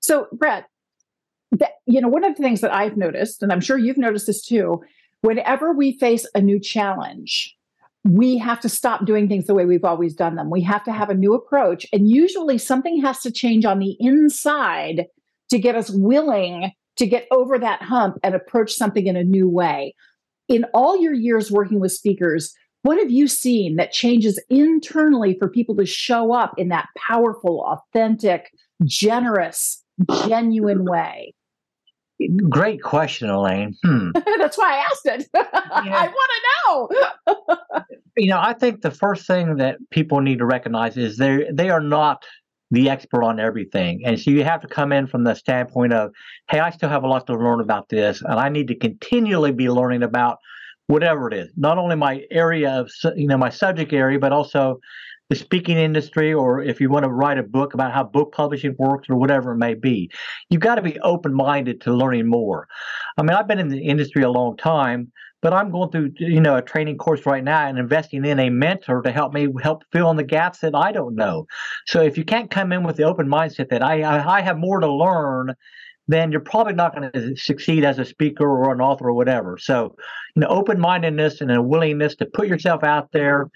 So, 0.00 0.26
Bret, 0.32 0.66
that, 1.52 1.70
you 1.86 2.02
know, 2.02 2.08
one 2.08 2.24
of 2.24 2.36
the 2.36 2.42
things 2.42 2.60
that 2.60 2.74
I've 2.74 2.98
noticed, 2.98 3.42
and 3.42 3.50
I'm 3.50 3.62
sure 3.62 3.78
you've 3.78 3.96
noticed 3.96 4.26
this 4.26 4.44
too, 4.44 4.82
whenever 5.22 5.72
we 5.72 5.96
face 5.98 6.26
a 6.34 6.42
new 6.42 6.60
challenge, 6.60 7.56
we 8.04 8.38
have 8.38 8.60
to 8.60 8.68
stop 8.68 9.04
doing 9.04 9.28
things 9.28 9.46
the 9.46 9.54
way 9.54 9.66
we've 9.66 9.84
always 9.84 10.14
done 10.14 10.36
them. 10.36 10.50
We 10.50 10.62
have 10.62 10.84
to 10.84 10.92
have 10.92 11.10
a 11.10 11.14
new 11.14 11.34
approach. 11.34 11.86
And 11.92 12.08
usually 12.08 12.58
something 12.58 13.00
has 13.02 13.20
to 13.20 13.30
change 13.30 13.64
on 13.64 13.78
the 13.78 13.96
inside 14.00 15.06
to 15.50 15.58
get 15.58 15.74
us 15.74 15.90
willing 15.90 16.72
to 16.96 17.06
get 17.06 17.26
over 17.30 17.58
that 17.58 17.82
hump 17.82 18.18
and 18.22 18.34
approach 18.34 18.72
something 18.72 19.06
in 19.06 19.16
a 19.16 19.24
new 19.24 19.48
way. 19.48 19.94
In 20.48 20.64
all 20.74 21.00
your 21.00 21.14
years 21.14 21.50
working 21.50 21.80
with 21.80 21.92
speakers, 21.92 22.52
what 22.82 22.98
have 22.98 23.10
you 23.10 23.28
seen 23.28 23.76
that 23.76 23.92
changes 23.92 24.42
internally 24.48 25.36
for 25.38 25.48
people 25.48 25.76
to 25.76 25.86
show 25.86 26.32
up 26.32 26.54
in 26.56 26.68
that 26.68 26.88
powerful, 26.96 27.62
authentic, 27.66 28.50
generous, 28.84 29.84
genuine 30.26 30.84
way? 30.84 31.34
Great 32.48 32.82
question, 32.82 33.30
Elaine. 33.30 33.74
Hmm. 33.82 34.10
That's 34.38 34.58
why 34.58 34.74
I 34.74 34.84
asked 34.90 35.06
it. 35.06 35.28
I 35.34 36.08
want 36.08 36.90
to 36.96 37.32
know. 37.32 37.84
you 38.16 38.28
know, 38.28 38.40
I 38.40 38.52
think 38.52 38.82
the 38.82 38.90
first 38.90 39.26
thing 39.26 39.56
that 39.56 39.78
people 39.90 40.20
need 40.20 40.38
to 40.38 40.46
recognize 40.46 40.96
is 40.96 41.16
they 41.16 41.46
they 41.52 41.70
are 41.70 41.80
not 41.80 42.24
the 42.70 42.88
expert 42.88 43.24
on 43.24 43.40
everything, 43.40 44.02
and 44.04 44.20
so 44.20 44.30
you 44.30 44.44
have 44.44 44.60
to 44.60 44.68
come 44.68 44.92
in 44.92 45.06
from 45.06 45.24
the 45.24 45.34
standpoint 45.34 45.92
of, 45.92 46.12
hey, 46.50 46.60
I 46.60 46.70
still 46.70 46.88
have 46.88 47.04
a 47.04 47.08
lot 47.08 47.26
to 47.26 47.34
learn 47.34 47.60
about 47.60 47.88
this, 47.88 48.22
and 48.22 48.38
I 48.38 48.48
need 48.48 48.68
to 48.68 48.74
continually 48.74 49.52
be 49.52 49.70
learning 49.70 50.02
about 50.02 50.38
whatever 50.86 51.28
it 51.28 51.34
is, 51.34 51.50
not 51.56 51.78
only 51.78 51.96
my 51.96 52.24
area 52.30 52.70
of 52.72 52.90
you 53.16 53.26
know 53.26 53.38
my 53.38 53.50
subject 53.50 53.92
area, 53.92 54.18
but 54.18 54.32
also 54.32 54.78
the 55.30 55.36
speaking 55.36 55.78
industry 55.78 56.34
or 56.34 56.60
if 56.60 56.80
you 56.80 56.90
want 56.90 57.04
to 57.04 57.10
write 57.10 57.38
a 57.38 57.42
book 57.42 57.72
about 57.72 57.92
how 57.92 58.02
book 58.02 58.32
publishing 58.32 58.74
works 58.78 59.08
or 59.08 59.16
whatever 59.16 59.52
it 59.52 59.56
may 59.56 59.74
be. 59.74 60.10
You've 60.50 60.60
got 60.60 60.74
to 60.74 60.82
be 60.82 60.98
open 61.00 61.32
minded 61.32 61.80
to 61.82 61.94
learning 61.94 62.26
more. 62.26 62.68
I 63.16 63.22
mean, 63.22 63.30
I've 63.30 63.48
been 63.48 63.60
in 63.60 63.68
the 63.68 63.80
industry 63.80 64.22
a 64.22 64.30
long 64.30 64.56
time, 64.56 65.12
but 65.40 65.54
I'm 65.54 65.70
going 65.70 65.90
through 65.90 66.12
you 66.18 66.40
know 66.40 66.56
a 66.56 66.62
training 66.62 66.98
course 66.98 67.24
right 67.24 67.44
now 67.44 67.66
and 67.66 67.78
investing 67.78 68.24
in 68.24 68.40
a 68.40 68.50
mentor 68.50 69.00
to 69.02 69.12
help 69.12 69.32
me 69.32 69.48
help 69.62 69.84
fill 69.92 70.10
in 70.10 70.16
the 70.16 70.24
gaps 70.24 70.58
that 70.58 70.74
I 70.74 70.92
don't 70.92 71.14
know. 71.14 71.46
So 71.86 72.02
if 72.02 72.18
you 72.18 72.24
can't 72.24 72.50
come 72.50 72.72
in 72.72 72.82
with 72.82 72.96
the 72.96 73.04
open 73.04 73.28
mindset 73.28 73.70
that 73.70 73.82
I 73.82 74.02
I, 74.02 74.38
I 74.38 74.40
have 74.42 74.58
more 74.58 74.80
to 74.80 74.92
learn 74.92 75.54
then 76.10 76.32
you're 76.32 76.40
probably 76.40 76.72
not 76.72 76.94
going 76.94 77.10
to 77.12 77.36
succeed 77.36 77.84
as 77.84 78.00
a 78.00 78.04
speaker 78.04 78.44
or 78.44 78.72
an 78.72 78.80
author 78.80 79.08
or 79.08 79.12
whatever. 79.12 79.56
So, 79.58 79.94
you 80.34 80.40
know, 80.40 80.48
open 80.48 80.80
mindedness 80.80 81.40
and 81.40 81.52
a 81.52 81.62
willingness 81.62 82.16
to 82.16 82.26
put 82.26 82.48
yourself 82.48 82.82
out 82.82 83.12
there, 83.12 83.48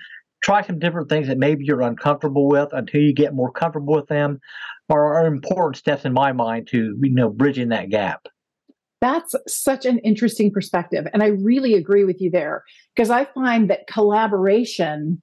try 0.45 0.61
some 0.63 0.79
different 0.79 1.09
things 1.09 1.27
that 1.27 1.39
maybe 1.39 1.65
you're 1.65 1.81
uncomfortable 1.81 2.47
with 2.47 2.69
until 2.73 3.01
you 3.01 3.15
get 3.15 3.35
more 3.35 3.51
comfortable 3.51 3.95
with 3.95 4.07
them 4.09 4.39
are, 4.91 5.15
are 5.15 5.27
important 5.27 5.77
steps 5.77 6.05
in 6.05 6.13
my 6.13 6.33
mind 6.33 6.69
to 6.69 6.95
you 7.01 7.15
know 7.15 7.31
bridging 7.31 7.71
that 7.71 7.89
gap 7.89 8.29
That's 9.01 9.35
such 9.49 9.87
an 9.87 9.99
interesting 10.01 10.53
perspective. 10.53 11.07
And 11.13 11.23
I 11.23 11.29
really 11.29 11.75
agree 11.75 12.05
with 12.05 12.21
you 12.21 12.31
there 12.31 12.63
because 12.95 13.11
I 13.11 13.25
find 13.25 13.71
that 13.71 13.87
collaboration 13.87 15.23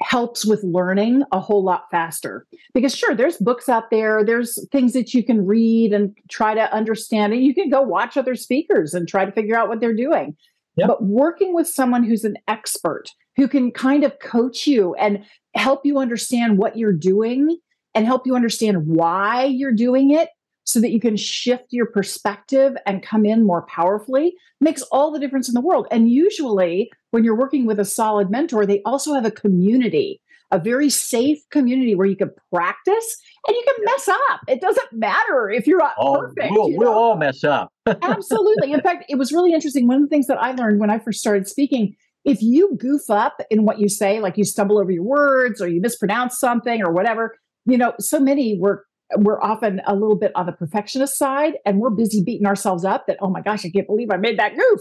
helps 0.00 0.46
with 0.46 0.62
learning 0.62 1.24
a 1.30 1.40
whole 1.40 1.62
lot 1.62 1.84
faster. 1.90 2.46
Because, 2.72 2.96
sure, 2.96 3.14
there's 3.14 3.36
books 3.36 3.68
out 3.68 3.90
there, 3.90 4.24
there's 4.24 4.58
things 4.70 4.92
that 4.94 5.12
you 5.12 5.22
can 5.22 5.46
read 5.46 5.92
and 5.92 6.16
try 6.30 6.54
to 6.54 6.72
understand, 6.72 7.32
and 7.32 7.44
you 7.44 7.54
can 7.54 7.68
go 7.68 7.82
watch 7.82 8.16
other 8.16 8.34
speakers 8.34 8.94
and 8.94 9.06
try 9.06 9.24
to 9.24 9.32
figure 9.32 9.56
out 9.56 9.68
what 9.68 9.80
they're 9.80 9.94
doing. 9.94 10.36
Yep. 10.76 10.88
But 10.88 11.04
working 11.04 11.54
with 11.54 11.68
someone 11.68 12.02
who's 12.04 12.24
an 12.24 12.36
expert 12.48 13.10
who 13.36 13.48
can 13.48 13.70
kind 13.70 14.04
of 14.04 14.18
coach 14.18 14.66
you 14.66 14.94
and 14.94 15.24
help 15.54 15.84
you 15.84 15.98
understand 15.98 16.58
what 16.58 16.76
you're 16.76 16.92
doing 16.92 17.58
and 17.94 18.06
help 18.06 18.26
you 18.26 18.36
understand 18.36 18.86
why 18.86 19.44
you're 19.44 19.72
doing 19.72 20.10
it 20.10 20.28
so 20.64 20.80
that 20.80 20.90
you 20.90 21.00
can 21.00 21.16
shift 21.16 21.66
your 21.70 21.86
perspective 21.86 22.74
and 22.86 23.02
come 23.02 23.24
in 23.24 23.44
more 23.44 23.62
powerfully 23.62 24.34
makes 24.60 24.82
all 24.92 25.10
the 25.10 25.18
difference 25.18 25.48
in 25.48 25.54
the 25.54 25.60
world. 25.60 25.86
And 25.90 26.10
usually, 26.10 26.92
when 27.10 27.24
you're 27.24 27.36
working 27.36 27.66
with 27.66 27.80
a 27.80 27.84
solid 27.84 28.30
mentor, 28.30 28.66
they 28.66 28.80
also 28.84 29.14
have 29.14 29.24
a 29.24 29.30
community, 29.30 30.20
a 30.52 30.58
very 30.58 30.90
safe 30.90 31.38
community 31.50 31.94
where 31.94 32.06
you 32.06 32.16
can 32.16 32.30
practice 32.52 33.16
and 33.48 33.56
you 33.56 33.64
can 33.66 33.84
mess 33.84 34.08
up. 34.30 34.40
It 34.46 34.60
doesn't 34.60 34.92
matter 34.92 35.50
if 35.50 35.66
you're 35.66 35.78
not 35.78 35.94
oh, 35.98 36.20
perfect. 36.20 36.52
We'll, 36.52 36.76
we'll 36.76 36.92
all 36.92 37.16
mess 37.16 37.42
up. 37.42 37.72
Absolutely. 37.86 38.72
In 38.72 38.80
fact, 38.80 39.06
it 39.08 39.16
was 39.16 39.32
really 39.32 39.52
interesting. 39.52 39.88
One 39.88 39.96
of 39.96 40.02
the 40.02 40.08
things 40.08 40.26
that 40.26 40.40
I 40.40 40.52
learned 40.52 40.78
when 40.78 40.90
I 40.90 40.98
first 40.98 41.18
started 41.18 41.48
speaking 41.48 41.96
if 42.24 42.42
you 42.42 42.76
goof 42.76 43.08
up 43.08 43.40
in 43.50 43.64
what 43.64 43.78
you 43.78 43.88
say, 43.88 44.20
like 44.20 44.36
you 44.36 44.44
stumble 44.44 44.78
over 44.78 44.90
your 44.90 45.02
words 45.02 45.60
or 45.60 45.68
you 45.68 45.80
mispronounce 45.80 46.38
something 46.38 46.82
or 46.82 46.92
whatever, 46.92 47.36
you 47.66 47.78
know, 47.78 47.94
so 47.98 48.20
many 48.20 48.58
were 48.58 48.84
we're 49.16 49.42
often 49.42 49.80
a 49.86 49.94
little 49.94 50.16
bit 50.16 50.30
on 50.36 50.46
the 50.46 50.52
perfectionist 50.52 51.18
side 51.18 51.54
and 51.66 51.80
we're 51.80 51.90
busy 51.90 52.22
beating 52.22 52.46
ourselves 52.46 52.84
up 52.84 53.06
that, 53.06 53.16
oh 53.20 53.28
my 53.28 53.40
gosh, 53.40 53.66
I 53.66 53.70
can't 53.70 53.86
believe 53.86 54.10
I 54.10 54.16
made 54.16 54.38
that 54.38 54.54
goof. 54.54 54.80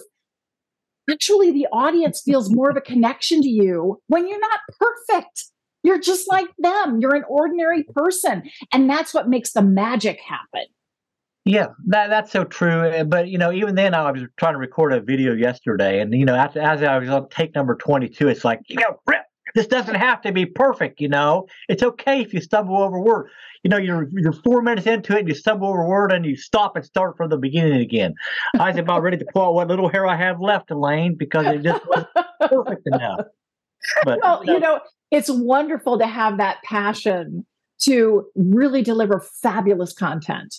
Actually, 1.09 1.51
the 1.51 1.65
audience 1.71 2.21
feels 2.23 2.53
more 2.53 2.69
of 2.69 2.77
a 2.77 2.81
connection 2.81 3.41
to 3.41 3.49
you 3.49 3.99
when 4.05 4.27
you're 4.27 4.39
not 4.39 4.59
perfect. 4.79 5.45
You're 5.81 5.99
just 5.99 6.29
like 6.29 6.49
them. 6.59 6.99
You're 7.01 7.15
an 7.15 7.23
ordinary 7.27 7.83
person. 7.83 8.43
And 8.71 8.87
that's 8.87 9.13
what 9.13 9.29
makes 9.29 9.53
the 9.53 9.63
magic 9.63 10.19
happen. 10.19 10.67
Yeah, 11.45 11.67
that 11.87 12.09
that's 12.09 12.31
so 12.31 12.43
true. 12.43 12.83
Eh, 12.89 13.03
but 13.03 13.29
you 13.29 13.37
know, 13.37 13.51
even 13.51 13.75
then, 13.75 13.93
I 13.93 14.11
was 14.11 14.23
trying 14.37 14.53
to 14.53 14.59
record 14.59 14.93
a 14.93 15.01
video 15.01 15.33
yesterday, 15.33 15.99
and 15.99 16.13
you 16.13 16.25
know, 16.25 16.35
after, 16.35 16.59
as 16.59 16.83
I 16.83 16.97
was 16.97 17.09
on 17.09 17.29
take 17.29 17.55
number 17.55 17.75
twenty-two, 17.75 18.27
it's 18.27 18.45
like, 18.45 18.59
you 18.67 18.75
know, 18.75 18.99
Rip, 19.07 19.23
this 19.55 19.67
doesn't 19.67 19.95
have 19.95 20.21
to 20.23 20.31
be 20.31 20.45
perfect. 20.45 20.99
You 21.01 21.07
know, 21.07 21.47
it's 21.67 21.81
okay 21.81 22.21
if 22.21 22.33
you 22.33 22.41
stumble 22.41 22.77
over 22.77 22.99
word. 22.99 23.29
You 23.63 23.69
know, 23.69 23.77
you're 23.77 24.07
you're 24.11 24.33
four 24.33 24.61
minutes 24.61 24.85
into 24.85 25.15
it, 25.15 25.19
and 25.19 25.27
you 25.27 25.33
stumble 25.33 25.69
over 25.69 25.81
a 25.81 25.87
word, 25.87 26.11
and 26.11 26.25
you 26.25 26.35
stop 26.35 26.75
and 26.75 26.85
start 26.85 27.17
from 27.17 27.29
the 27.29 27.37
beginning 27.37 27.81
again. 27.81 28.13
I 28.59 28.69
was 28.69 28.77
about 28.77 29.01
ready 29.01 29.17
to 29.17 29.25
pull 29.33 29.43
out 29.43 29.53
what 29.53 29.67
little 29.69 29.89
hair 29.89 30.05
I 30.05 30.17
have 30.17 30.39
left, 30.41 30.71
Elaine, 30.71 31.15
because 31.15 31.47
it 31.47 31.63
just 31.63 31.81
wasn't 31.87 32.07
perfect 32.41 32.85
enough. 32.85 33.21
But 34.03 34.19
well, 34.21 34.41
you 34.45 34.47
know, 34.47 34.53
you 34.53 34.59
know, 34.59 34.79
it's 35.09 35.29
wonderful 35.31 35.97
to 35.99 36.05
have 36.05 36.37
that 36.37 36.61
passion 36.63 37.45
to 37.79 38.25
really 38.35 38.83
deliver 38.83 39.21
fabulous 39.41 39.93
content 39.93 40.53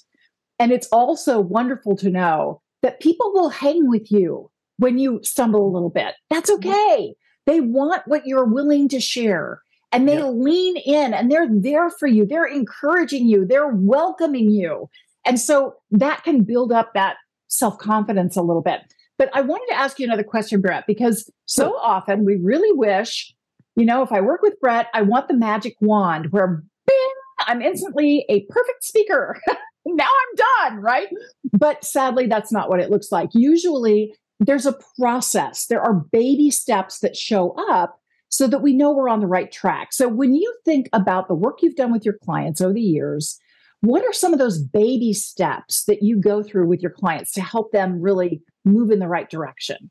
and 0.60 0.70
it's 0.70 0.86
also 0.88 1.40
wonderful 1.40 1.96
to 1.96 2.10
know 2.10 2.60
that 2.82 3.00
people 3.00 3.32
will 3.32 3.48
hang 3.48 3.88
with 3.88 4.12
you 4.12 4.50
when 4.76 4.98
you 4.98 5.20
stumble 5.22 5.66
a 5.66 5.72
little 5.72 5.90
bit. 5.90 6.14
That's 6.28 6.50
okay. 6.50 7.14
They 7.46 7.60
want 7.60 8.02
what 8.06 8.26
you're 8.26 8.44
willing 8.44 8.86
to 8.90 9.00
share 9.00 9.62
and 9.90 10.06
they 10.06 10.18
yeah. 10.18 10.28
lean 10.28 10.76
in 10.76 11.14
and 11.14 11.32
they're 11.32 11.48
there 11.50 11.90
for 11.90 12.06
you. 12.06 12.26
They're 12.26 12.46
encouraging 12.46 13.26
you, 13.26 13.44
they're 13.44 13.68
welcoming 13.68 14.50
you. 14.50 14.88
And 15.26 15.40
so 15.40 15.74
that 15.90 16.24
can 16.24 16.44
build 16.44 16.72
up 16.72 16.92
that 16.94 17.16
self 17.48 17.78
confidence 17.78 18.36
a 18.36 18.42
little 18.42 18.62
bit. 18.62 18.80
But 19.18 19.30
I 19.34 19.40
wanted 19.40 19.66
to 19.70 19.78
ask 19.78 19.98
you 19.98 20.06
another 20.06 20.22
question, 20.22 20.60
Bret, 20.60 20.86
because 20.86 21.30
so 21.46 21.76
often 21.76 22.24
we 22.24 22.36
really 22.36 22.72
wish, 22.72 23.34
you 23.76 23.84
know, 23.84 24.02
if 24.02 24.12
I 24.12 24.20
work 24.20 24.40
with 24.42 24.58
Bret, 24.60 24.88
I 24.94 25.02
want 25.02 25.28
the 25.28 25.34
magic 25.34 25.76
wand 25.80 26.32
where 26.32 26.62
bing, 26.86 27.12
I'm 27.40 27.60
instantly 27.60 28.24
a 28.28 28.44
perfect 28.44 28.84
speaker. 28.84 29.40
now 29.86 30.06
I'm 30.06 30.72
done, 30.72 30.82
right? 30.82 31.08
But 31.52 31.84
sadly, 31.84 32.26
that's 32.26 32.52
not 32.52 32.68
what 32.68 32.80
it 32.80 32.90
looks 32.90 33.10
like. 33.10 33.30
Usually, 33.32 34.14
there's 34.38 34.66
a 34.66 34.78
process, 34.98 35.66
there 35.66 35.82
are 35.82 35.94
baby 35.94 36.50
steps 36.50 37.00
that 37.00 37.16
show 37.16 37.54
up 37.70 38.00
so 38.30 38.46
that 38.46 38.62
we 38.62 38.72
know 38.72 38.92
we're 38.92 39.08
on 39.08 39.20
the 39.20 39.26
right 39.26 39.50
track. 39.52 39.92
So, 39.92 40.08
when 40.08 40.34
you 40.34 40.54
think 40.64 40.88
about 40.92 41.28
the 41.28 41.34
work 41.34 41.58
you've 41.62 41.76
done 41.76 41.92
with 41.92 42.04
your 42.04 42.18
clients 42.24 42.60
over 42.60 42.72
the 42.72 42.80
years, 42.80 43.38
what 43.82 44.04
are 44.04 44.12
some 44.12 44.32
of 44.32 44.38
those 44.38 44.58
baby 44.58 45.12
steps 45.12 45.84
that 45.84 46.02
you 46.02 46.16
go 46.20 46.42
through 46.42 46.66
with 46.66 46.82
your 46.82 46.90
clients 46.90 47.32
to 47.32 47.40
help 47.40 47.72
them 47.72 48.00
really 48.00 48.42
move 48.64 48.90
in 48.90 48.98
the 48.98 49.08
right 49.08 49.28
direction? 49.28 49.90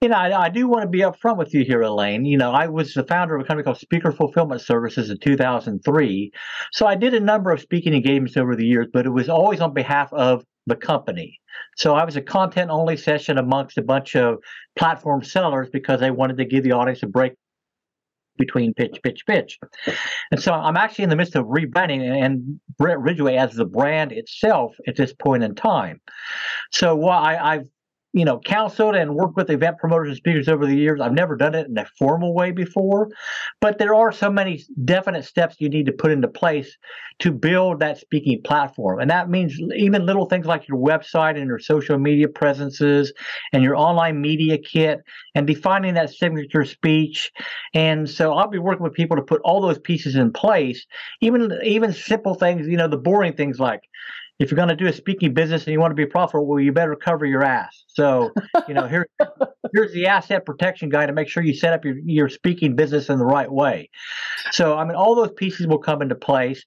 You 0.00 0.10
know, 0.10 0.14
I, 0.14 0.44
I, 0.44 0.48
do 0.48 0.68
want 0.68 0.82
to 0.82 0.88
be 0.88 1.00
upfront 1.00 1.38
with 1.38 1.52
you 1.52 1.64
here, 1.64 1.82
Elaine. 1.82 2.24
You 2.24 2.38
know, 2.38 2.52
I 2.52 2.68
was 2.68 2.94
the 2.94 3.02
founder 3.02 3.34
of 3.34 3.40
a 3.40 3.44
company 3.44 3.64
called 3.64 3.78
Speaker 3.78 4.12
Fulfillment 4.12 4.60
Services 4.60 5.10
in 5.10 5.18
2003. 5.18 6.30
So 6.72 6.86
I 6.86 6.94
did 6.94 7.14
a 7.14 7.20
number 7.20 7.50
of 7.50 7.60
speaking 7.60 7.94
engagements 7.94 8.36
over 8.36 8.54
the 8.54 8.64
years, 8.64 8.86
but 8.92 9.06
it 9.06 9.10
was 9.10 9.28
always 9.28 9.60
on 9.60 9.74
behalf 9.74 10.12
of 10.12 10.44
the 10.66 10.76
company. 10.76 11.40
So 11.76 11.96
I 11.96 12.04
was 12.04 12.14
a 12.14 12.22
content 12.22 12.70
only 12.70 12.96
session 12.96 13.38
amongst 13.38 13.76
a 13.76 13.82
bunch 13.82 14.14
of 14.14 14.36
platform 14.76 15.24
sellers 15.24 15.68
because 15.72 15.98
they 15.98 16.12
wanted 16.12 16.36
to 16.36 16.44
give 16.44 16.62
the 16.62 16.72
audience 16.72 17.02
a 17.02 17.08
break 17.08 17.32
between 18.36 18.74
pitch, 18.74 19.00
pitch, 19.02 19.26
pitch. 19.26 19.58
And 20.30 20.40
so 20.40 20.52
I'm 20.52 20.76
actually 20.76 21.04
in 21.04 21.10
the 21.10 21.16
midst 21.16 21.34
of 21.34 21.46
rebranding 21.46 22.02
and 22.02 22.60
Bret 22.78 23.00
Ridgway 23.00 23.34
as 23.34 23.54
the 23.54 23.64
brand 23.64 24.12
itself 24.12 24.76
at 24.86 24.94
this 24.94 25.12
point 25.12 25.42
in 25.42 25.56
time. 25.56 26.00
So 26.70 26.94
while 26.94 27.18
I, 27.18 27.36
I've 27.36 27.68
you 28.12 28.24
know, 28.24 28.40
counseled 28.40 28.94
and 28.94 29.14
worked 29.14 29.36
with 29.36 29.50
event 29.50 29.78
promoters 29.78 30.08
and 30.08 30.16
speakers 30.16 30.48
over 30.48 30.66
the 30.66 30.74
years. 30.74 31.00
I've 31.00 31.12
never 31.12 31.36
done 31.36 31.54
it 31.54 31.68
in 31.68 31.76
a 31.76 31.86
formal 31.98 32.34
way 32.34 32.52
before, 32.52 33.10
but 33.60 33.78
there 33.78 33.94
are 33.94 34.12
so 34.12 34.30
many 34.30 34.64
definite 34.84 35.24
steps 35.24 35.56
you 35.58 35.68
need 35.68 35.86
to 35.86 35.92
put 35.92 36.10
into 36.10 36.28
place 36.28 36.76
to 37.18 37.32
build 37.32 37.80
that 37.80 37.98
speaking 37.98 38.40
platform. 38.42 39.00
And 39.00 39.10
that 39.10 39.28
means 39.28 39.58
even 39.76 40.06
little 40.06 40.24
things 40.24 40.46
like 40.46 40.66
your 40.68 40.78
website 40.78 41.36
and 41.36 41.46
your 41.46 41.58
social 41.58 41.98
media 41.98 42.28
presences 42.28 43.12
and 43.52 43.62
your 43.62 43.76
online 43.76 44.20
media 44.20 44.56
kit 44.56 45.00
and 45.34 45.46
defining 45.46 45.94
that 45.94 46.10
signature 46.10 46.64
speech. 46.64 47.30
And 47.74 48.08
so 48.08 48.32
I'll 48.32 48.48
be 48.48 48.58
working 48.58 48.84
with 48.84 48.94
people 48.94 49.16
to 49.16 49.22
put 49.22 49.42
all 49.44 49.60
those 49.60 49.78
pieces 49.78 50.16
in 50.16 50.32
place, 50.32 50.86
even 51.20 51.58
even 51.62 51.92
simple 51.92 52.34
things, 52.34 52.66
you 52.66 52.76
know, 52.76 52.88
the 52.88 52.96
boring 52.96 53.34
things 53.34 53.60
like 53.60 53.82
if 54.38 54.50
you're 54.50 54.56
going 54.56 54.68
to 54.68 54.76
do 54.76 54.86
a 54.86 54.92
speaking 54.92 55.34
business 55.34 55.64
and 55.64 55.72
you 55.72 55.80
want 55.80 55.90
to 55.90 55.96
be 55.96 56.06
profitable, 56.06 56.46
well, 56.46 56.60
you 56.60 56.72
better 56.72 56.94
cover 56.94 57.26
your 57.26 57.42
ass. 57.42 57.84
So, 57.88 58.30
you 58.68 58.74
know, 58.74 58.86
here, 58.86 59.08
here's 59.74 59.92
the 59.92 60.06
asset 60.06 60.46
protection 60.46 60.90
guy 60.90 61.06
to 61.06 61.12
make 61.12 61.28
sure 61.28 61.42
you 61.42 61.54
set 61.54 61.72
up 61.72 61.84
your, 61.84 61.98
your 62.04 62.28
speaking 62.28 62.76
business 62.76 63.08
in 63.08 63.18
the 63.18 63.24
right 63.24 63.50
way. 63.50 63.90
So, 64.52 64.78
I 64.78 64.84
mean, 64.84 64.94
all 64.94 65.16
those 65.16 65.32
pieces 65.32 65.66
will 65.66 65.78
come 65.78 66.02
into 66.02 66.14
place. 66.14 66.64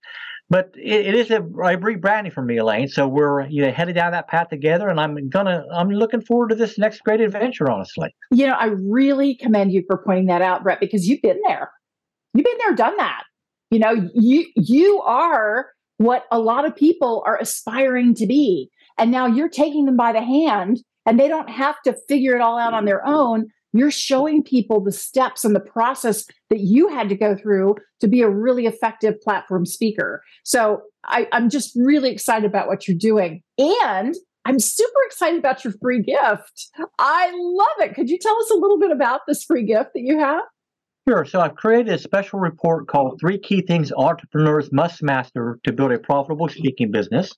But 0.49 0.71
it, 0.75 1.07
it 1.07 1.15
is 1.15 1.31
a, 1.31 1.37
a 1.37 1.77
rebranding 1.77 2.33
for 2.33 2.43
me, 2.43 2.57
Elaine. 2.57 2.89
So 2.89 3.07
we're 3.07 3.47
you 3.47 3.61
know 3.65 3.71
headed 3.71 3.95
down 3.95 4.11
that 4.11 4.27
path 4.27 4.49
together, 4.49 4.89
and 4.89 4.99
I'm 4.99 5.29
gonna 5.29 5.63
I'm 5.73 5.89
looking 5.89 6.19
forward 6.19 6.49
to 6.49 6.55
this 6.55 6.77
next 6.77 7.01
great 7.05 7.21
adventure. 7.21 7.71
Honestly, 7.71 8.13
you 8.31 8.47
know, 8.47 8.55
I 8.55 8.65
really 8.65 9.35
commend 9.35 9.71
you 9.71 9.81
for 9.87 10.03
pointing 10.05 10.25
that 10.25 10.41
out, 10.41 10.63
Bret, 10.63 10.81
because 10.81 11.07
you've 11.07 11.21
been 11.21 11.39
there, 11.47 11.71
you've 12.33 12.43
been 12.43 12.57
there, 12.65 12.75
done 12.75 12.97
that. 12.97 13.23
You 13.69 13.79
know, 13.79 14.09
you 14.13 14.45
you 14.57 15.01
are 15.03 15.67
what 16.01 16.25
a 16.31 16.39
lot 16.39 16.65
of 16.65 16.75
people 16.75 17.23
are 17.25 17.39
aspiring 17.39 18.15
to 18.15 18.25
be. 18.25 18.69
And 18.97 19.11
now 19.11 19.27
you're 19.27 19.49
taking 19.49 19.85
them 19.85 19.97
by 19.97 20.11
the 20.11 20.21
hand 20.21 20.79
and 21.05 21.19
they 21.19 21.27
don't 21.27 21.49
have 21.49 21.81
to 21.83 21.95
figure 22.07 22.35
it 22.35 22.41
all 22.41 22.57
out 22.57 22.73
on 22.73 22.85
their 22.85 23.05
own. 23.05 23.47
You're 23.73 23.91
showing 23.91 24.43
people 24.43 24.83
the 24.83 24.91
steps 24.91 25.45
and 25.45 25.55
the 25.55 25.61
process 25.61 26.25
that 26.49 26.59
you 26.59 26.89
had 26.89 27.07
to 27.09 27.15
go 27.15 27.35
through 27.35 27.75
to 28.01 28.07
be 28.07 28.21
a 28.21 28.29
really 28.29 28.65
effective 28.65 29.19
platform 29.21 29.65
speaker. 29.65 30.23
So 30.43 30.81
I, 31.05 31.27
I'm 31.31 31.49
just 31.49 31.71
really 31.75 32.11
excited 32.11 32.45
about 32.45 32.67
what 32.67 32.87
you're 32.87 32.97
doing. 32.97 33.41
And 33.57 34.15
I'm 34.43 34.59
super 34.59 34.99
excited 35.05 35.39
about 35.39 35.63
your 35.63 35.73
free 35.81 36.01
gift. 36.01 36.69
I 36.97 37.31
love 37.33 37.87
it. 37.89 37.95
Could 37.95 38.09
you 38.09 38.17
tell 38.17 38.37
us 38.39 38.51
a 38.51 38.57
little 38.57 38.79
bit 38.79 38.91
about 38.91 39.21
this 39.27 39.43
free 39.43 39.63
gift 39.63 39.91
that 39.93 40.01
you 40.01 40.19
have? 40.19 40.43
Sure. 41.07 41.25
So 41.25 41.39
I've 41.39 41.55
created 41.55 41.93
a 41.93 41.97
special 41.97 42.39
report 42.39 42.87
called 42.87 43.19
Three 43.19 43.39
Key 43.39 43.61
Things 43.61 43.91
Entrepreneurs 43.91 44.71
Must 44.71 45.01
Master 45.01 45.59
to 45.63 45.73
Build 45.73 45.91
a 45.91 45.99
Profitable 45.99 46.47
Speaking 46.47 46.91
Business. 46.91 47.35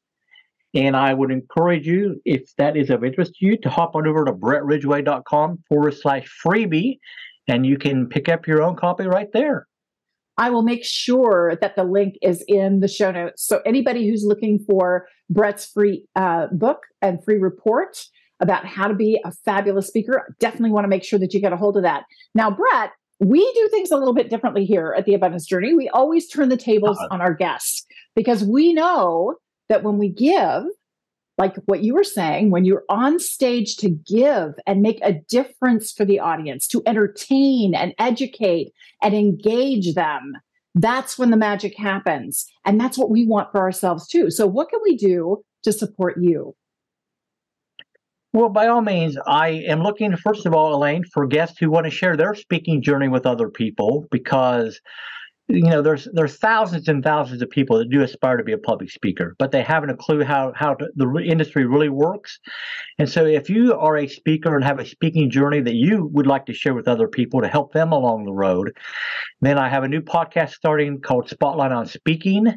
And 0.74 0.98
I 0.98 1.13
would 1.13 1.32
encourage 1.32 1.88
you, 1.88 2.20
if 2.25 2.53
that 2.58 2.75
is 2.75 2.89
of 2.89 3.03
interest 3.03 3.36
to 3.36 3.46
you, 3.46 3.58
to 3.58 3.70
hop 3.70 3.96
on 3.96 4.08
over 4.08 4.25
to 4.25 4.34
bretridgway.com 4.34 5.63
forward 5.70 5.93
slash 5.93 6.27
freebie, 6.43 6.98
and 7.48 7.65
you 7.65 7.77
can 7.77 8.08
pick 8.08 8.27
up 8.27 8.48
your 8.48 8.62
own 8.62 8.75
copy 8.75 9.05
right 9.05 9.32
there. 9.34 9.67
I 10.38 10.50
will 10.50 10.63
make 10.63 10.84
sure 10.84 11.55
that 11.62 11.75
the 11.75 11.84
link 11.84 12.15
is 12.22 12.43
in 12.48 12.79
the 12.79 12.88
show 12.88 13.12
notes. 13.12 13.48
So 13.48 13.62
anybody 13.65 14.10
who's 14.10 14.25
looking 14.25 14.60
for 14.67 15.08
Bret's 15.29 15.67
free 15.67 16.05
uh, 16.15 16.48
book 16.51 16.79
and 17.01 17.24
free 17.24 17.38
report 17.38 18.03
about 18.39 18.65
how 18.65 18.88
to 18.88 18.96
be 18.96 19.22
a 19.24 19.32
fabulous 19.46 19.88
speaker, 19.88 20.36
definitely 20.39 20.72
want 20.72 20.86
to 20.86 20.89
make 20.89 21.03
sure 21.03 21.20
that 21.20 21.34
you 21.34 21.39
get 21.39 21.53
a 21.53 21.58
hold 21.58 21.77
of 21.77 21.84
that. 21.84 22.05
Now, 22.34 22.50
Bret, 22.50 22.89
we 23.23 23.39
do 23.53 23.69
things 23.69 23.91
a 23.91 23.97
little 23.97 24.13
bit 24.13 24.29
differently 24.29 24.65
here 24.65 24.93
at 24.97 25.05
the 25.05 25.13
Abundance 25.13 25.45
Journey. 25.45 25.73
We 25.73 25.89
always 25.89 26.27
turn 26.27 26.49
the 26.49 26.57
tables 26.57 26.97
uh-huh. 26.97 27.09
on 27.11 27.21
our 27.21 27.33
guests 27.33 27.85
because 28.15 28.43
we 28.43 28.73
know 28.73 29.35
that 29.69 29.83
when 29.83 29.97
we 29.97 30.09
give, 30.09 30.63
like 31.37 31.55
what 31.65 31.83
you 31.83 31.93
were 31.93 32.03
saying, 32.03 32.51
when 32.51 32.65
you're 32.65 32.83
on 32.89 33.19
stage 33.19 33.77
to 33.77 33.89
give 33.89 34.53
and 34.67 34.81
make 34.81 34.99
a 35.01 35.13
difference 35.29 35.91
for 35.91 36.05
the 36.05 36.19
audience, 36.19 36.67
to 36.67 36.83
entertain 36.85 37.73
and 37.73 37.93
educate 37.97 38.71
and 39.01 39.13
engage 39.13 39.95
them, 39.95 40.33
that's 40.75 41.17
when 41.17 41.31
the 41.31 41.37
magic 41.37 41.77
happens. 41.77 42.45
And 42.65 42.79
that's 42.79 42.97
what 42.97 43.09
we 43.09 43.25
want 43.25 43.51
for 43.51 43.59
ourselves 43.59 44.07
too. 44.07 44.31
So, 44.31 44.47
what 44.47 44.69
can 44.69 44.79
we 44.83 44.95
do 44.95 45.43
to 45.63 45.71
support 45.71 46.17
you? 46.19 46.55
Well, 48.33 48.49
by 48.49 48.67
all 48.67 48.81
means, 48.81 49.15
I 49.27 49.49
am 49.67 49.83
looking, 49.83 50.15
first 50.17 50.47
of 50.47 50.55
all, 50.55 50.73
Elaine, 50.73 51.03
for 51.03 51.27
guests 51.27 51.59
who 51.59 51.69
want 51.69 51.85
to 51.85 51.91
share 51.91 52.17
their 52.17 52.33
speaking 52.33 52.81
journey 52.81 53.07
with 53.07 53.27
other 53.27 53.47
people 53.47 54.07
because 54.09 54.81
you 55.50 55.69
know 55.69 55.81
there's 55.81 56.07
there's 56.13 56.38
thousands 56.38 56.88
and 56.88 57.03
thousands 57.03 57.41
of 57.41 57.50
people 57.50 57.77
that 57.77 57.89
do 57.89 58.01
aspire 58.01 58.38
to 58.38 58.43
be 58.43 58.53
a 58.53 58.57
public 58.57 58.89
speaker 58.89 59.35
but 59.39 59.51
they 59.51 59.62
haven't 59.62 59.89
a 59.89 59.97
clue 59.97 60.23
how 60.23 60.53
how 60.55 60.73
to, 60.73 60.88
the 60.95 61.19
industry 61.19 61.65
really 61.65 61.89
works. 61.89 62.39
And 62.97 63.09
so 63.09 63.25
if 63.25 63.50
you 63.50 63.73
are 63.73 63.97
a 63.97 64.07
speaker 64.07 64.55
and 64.55 64.63
have 64.63 64.79
a 64.79 64.85
speaking 64.85 65.29
journey 65.29 65.59
that 65.62 65.75
you 65.75 66.09
would 66.13 66.27
like 66.27 66.45
to 66.45 66.53
share 66.53 66.73
with 66.73 66.88
other 66.88 67.07
people 67.07 67.41
to 67.41 67.47
help 67.47 67.73
them 67.73 67.91
along 67.91 68.25
the 68.25 68.33
road 68.33 68.75
then 69.41 69.57
i 69.57 69.67
have 69.69 69.83
a 69.83 69.88
new 69.88 70.01
podcast 70.01 70.51
starting 70.51 71.00
called 71.01 71.29
spotlight 71.29 71.71
on 71.71 71.85
speaking 71.85 72.47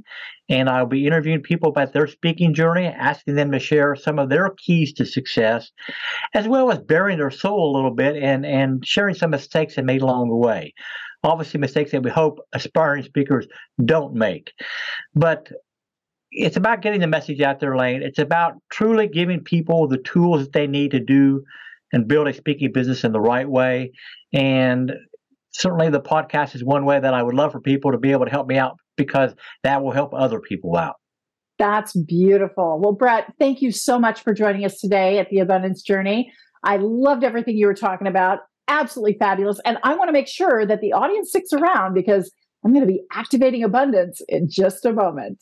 and 0.49 0.69
i'll 0.69 0.87
be 0.87 1.07
interviewing 1.07 1.43
people 1.43 1.69
about 1.69 1.93
their 1.93 2.07
speaking 2.07 2.55
journey 2.55 2.87
asking 2.87 3.35
them 3.35 3.51
to 3.51 3.59
share 3.59 3.97
some 3.97 4.19
of 4.19 4.29
their 4.29 4.51
keys 4.51 4.93
to 4.93 5.05
success 5.05 5.71
as 6.35 6.47
well 6.47 6.71
as 6.71 6.79
bearing 6.79 7.19
their 7.19 7.31
soul 7.31 7.73
a 7.73 7.75
little 7.75 7.95
bit 7.95 8.17
and 8.17 8.47
and 8.47 8.87
sharing 8.87 9.15
some 9.15 9.31
mistakes 9.31 9.75
they 9.77 9.83
made 9.83 10.03
along 10.03 10.29
the 10.29 10.37
way 10.37 10.73
obviously 11.27 11.59
mistakes 11.59 11.91
that 11.91 12.03
we 12.03 12.11
hope 12.11 12.39
aspiring 12.53 13.03
speakers 13.03 13.47
don't 13.85 14.15
make. 14.15 14.53
But 15.15 15.51
it's 16.31 16.57
about 16.57 16.83
getting 16.83 17.01
the 17.01 17.07
message 17.07 17.41
out 17.41 17.59
there, 17.61 17.77
Lane. 17.77 18.03
It's 18.03 18.19
about 18.19 18.55
truly 18.71 19.09
giving 19.09 19.43
people 19.43 19.89
the 19.89 19.99
tools 19.99 20.45
that 20.45 20.53
they 20.53 20.67
need 20.67 20.93
to 20.93 21.01
do 21.01 21.43
and 21.93 22.07
build 22.07 22.29
a 22.29 22.33
speaking 22.33 22.73
business 22.73 23.05
in 23.05 23.13
the 23.13 23.21
right 23.21 23.49
way. 23.49 23.93
And 24.33 24.93
certainly 25.53 25.91
the 25.91 26.01
podcast 26.01 26.55
is 26.55 26.63
one 26.63 26.85
way 26.85 27.01
that 27.01 27.15
I 27.15 27.23
would 27.23 27.35
love 27.35 27.53
for 27.53 27.61
people 27.61 27.91
to 27.91 27.99
be 27.99 28.13
able 28.13 28.27
to 28.27 28.31
help 28.31 28.47
me 28.47 28.57
out 28.57 28.77
because 28.97 29.35
that 29.65 29.83
will 29.83 29.93
help 29.93 30.15
other 30.15 30.41
people 30.41 30.77
out. 30.77 30.95
That's 31.59 31.97
beautiful. 31.97 32.79
Well, 32.81 32.93
Bret, 32.93 33.33
thank 33.39 33.63
you 33.63 33.73
so 33.73 33.99
much 33.99 34.23
for 34.23 34.33
joining 34.33 34.65
us 34.65 34.79
today 34.79 35.19
at 35.19 35.31
the 35.31 35.41
Abundance 35.41 35.83
Journey. 35.83 36.31
I 36.63 36.77
loved 36.77 37.25
everything 37.25 37.57
you 37.57 37.67
were 37.67 37.75
talking 37.75 38.07
about 38.07 38.41
absolutely 38.69 39.17
fabulous. 39.19 39.61
And 39.65 39.79
I 39.83 39.95
want 39.95 40.09
to 40.09 40.13
make 40.13 40.29
sure 40.29 40.67
that 40.67 40.81
the 40.81 40.93
audience 40.93 41.31
sticks 41.31 41.53
around 41.53 41.95
because 41.95 42.33
I'm 42.65 42.73
going 42.73 42.87
to 42.87 42.93
be 42.93 43.03
activating 43.13 43.63
abundance 43.63 44.21
in 44.29 44.49
just 44.51 44.85
a 44.85 44.93
moment. 44.93 45.39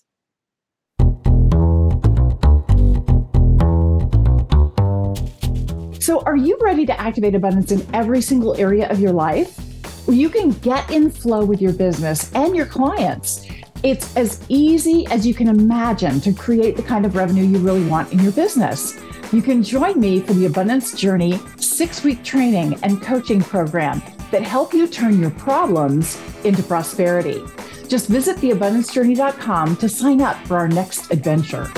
So, 6.00 6.20
are 6.26 6.36
you 6.36 6.58
ready 6.60 6.84
to 6.84 7.00
activate 7.00 7.34
abundance 7.34 7.72
in 7.72 7.86
every 7.94 8.20
single 8.20 8.54
area 8.56 8.90
of 8.90 9.00
your 9.00 9.12
life? 9.12 9.58
You 10.06 10.28
can 10.28 10.50
get 10.50 10.90
in 10.90 11.10
flow 11.10 11.46
with 11.46 11.62
your 11.62 11.72
business 11.72 12.30
and 12.34 12.54
your 12.54 12.66
clients. 12.66 13.48
It's 13.82 14.14
as 14.14 14.44
easy 14.50 15.06
as 15.06 15.26
you 15.26 15.32
can 15.32 15.48
imagine 15.48 16.20
to 16.20 16.32
create 16.34 16.76
the 16.76 16.82
kind 16.82 17.06
of 17.06 17.16
revenue 17.16 17.44
you 17.44 17.58
really 17.58 17.86
want 17.86 18.12
in 18.12 18.18
your 18.18 18.32
business. 18.32 18.98
You 19.34 19.42
can 19.42 19.64
join 19.64 19.98
me 19.98 20.20
for 20.20 20.32
the 20.32 20.46
Abundance 20.46 20.96
Journey 20.96 21.40
six 21.56 22.04
week 22.04 22.22
training 22.22 22.78
and 22.84 23.02
coaching 23.02 23.40
program 23.40 24.00
that 24.30 24.42
help 24.42 24.72
you 24.72 24.86
turn 24.86 25.18
your 25.18 25.32
problems 25.32 26.22
into 26.44 26.62
prosperity. 26.62 27.42
Just 27.88 28.06
visit 28.06 28.36
theabundancejourney.com 28.36 29.76
to 29.78 29.88
sign 29.88 30.20
up 30.20 30.36
for 30.46 30.56
our 30.56 30.68
next 30.68 31.10
adventure. 31.10 31.68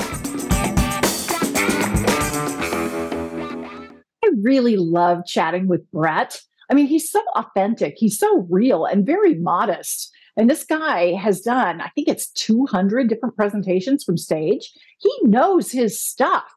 I 4.23 4.29
really 4.39 4.77
love 4.77 5.25
chatting 5.25 5.65
with 5.65 5.89
Bret. 5.91 6.39
I 6.69 6.75
mean, 6.75 6.85
he's 6.85 7.09
so 7.09 7.23
authentic, 7.35 7.95
he's 7.97 8.19
so 8.19 8.45
real 8.51 8.85
and 8.85 9.03
very 9.03 9.33
modest. 9.33 10.11
And 10.35 10.47
this 10.47 10.63
guy 10.63 11.13
has 11.13 11.41
done, 11.41 11.81
I 11.81 11.89
think 11.95 12.07
it's 12.07 12.29
200 12.33 13.09
different 13.09 13.35
presentations 13.35 14.03
from 14.03 14.15
stage. 14.15 14.71
He 14.99 15.11
knows 15.23 15.71
his 15.71 15.99
stuff 15.99 16.53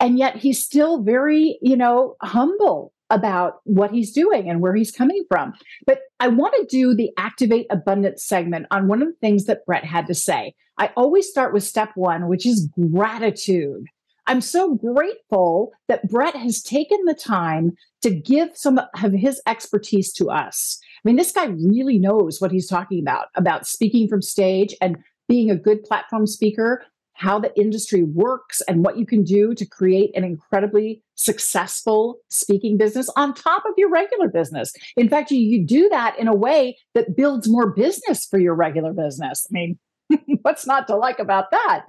and 0.00 0.18
yet 0.18 0.36
he's 0.36 0.62
still 0.62 1.02
very 1.02 1.58
you 1.62 1.76
know 1.76 2.16
humble 2.22 2.92
about 3.10 3.60
what 3.64 3.90
he's 3.90 4.12
doing 4.12 4.48
and 4.48 4.60
where 4.60 4.74
he's 4.74 4.90
coming 4.90 5.24
from. 5.28 5.52
But 5.86 6.00
i 6.20 6.28
want 6.28 6.54
to 6.54 6.66
do 6.66 6.94
the 6.94 7.10
activate 7.18 7.66
abundance 7.70 8.24
segment 8.24 8.66
on 8.70 8.88
one 8.88 9.02
of 9.02 9.08
the 9.08 9.18
things 9.20 9.44
that 9.44 9.64
bret 9.66 9.84
had 9.84 10.06
to 10.06 10.14
say. 10.14 10.54
I 10.78 10.90
always 10.96 11.28
start 11.28 11.52
with 11.52 11.64
step 11.64 11.90
one 11.94 12.28
which 12.28 12.46
is 12.46 12.68
gratitude. 12.92 13.86
I'm 14.26 14.40
so 14.40 14.74
grateful 14.74 15.72
that 15.88 16.08
bret 16.08 16.34
has 16.34 16.62
taken 16.62 17.04
the 17.04 17.14
time 17.14 17.72
to 18.02 18.10
give 18.10 18.50
some 18.54 18.78
of 18.78 19.12
his 19.12 19.40
expertise 19.46 20.12
to 20.14 20.30
us. 20.30 20.78
I 21.04 21.08
mean 21.08 21.16
this 21.16 21.32
guy 21.32 21.46
really 21.46 21.98
knows 21.98 22.40
what 22.40 22.52
he's 22.52 22.68
talking 22.68 23.00
about 23.00 23.26
about 23.34 23.66
speaking 23.66 24.08
from 24.08 24.22
stage 24.22 24.74
and 24.80 24.96
being 25.28 25.50
a 25.50 25.56
good 25.56 25.82
platform 25.84 26.26
speaker 26.26 26.84
how 27.14 27.38
the 27.38 27.56
industry 27.58 28.02
works 28.02 28.60
and 28.68 28.84
what 28.84 28.98
you 28.98 29.06
can 29.06 29.22
do 29.22 29.54
to 29.54 29.64
create 29.64 30.10
an 30.16 30.24
incredibly 30.24 31.02
successful 31.14 32.18
speaking 32.28 32.76
business 32.76 33.08
on 33.16 33.32
top 33.32 33.64
of 33.64 33.72
your 33.76 33.88
regular 33.88 34.28
business. 34.28 34.72
In 34.96 35.08
fact, 35.08 35.30
you, 35.30 35.38
you 35.38 35.64
do 35.64 35.88
that 35.88 36.18
in 36.18 36.28
a 36.28 36.34
way 36.34 36.76
that 36.94 37.16
builds 37.16 37.48
more 37.48 37.70
business 37.70 38.26
for 38.26 38.38
your 38.38 38.54
regular 38.54 38.92
business. 38.92 39.46
I 39.48 39.52
mean, 39.52 39.78
what's 40.42 40.66
not 40.66 40.86
to 40.88 40.96
like 40.96 41.20
about 41.20 41.50
that? 41.52 41.84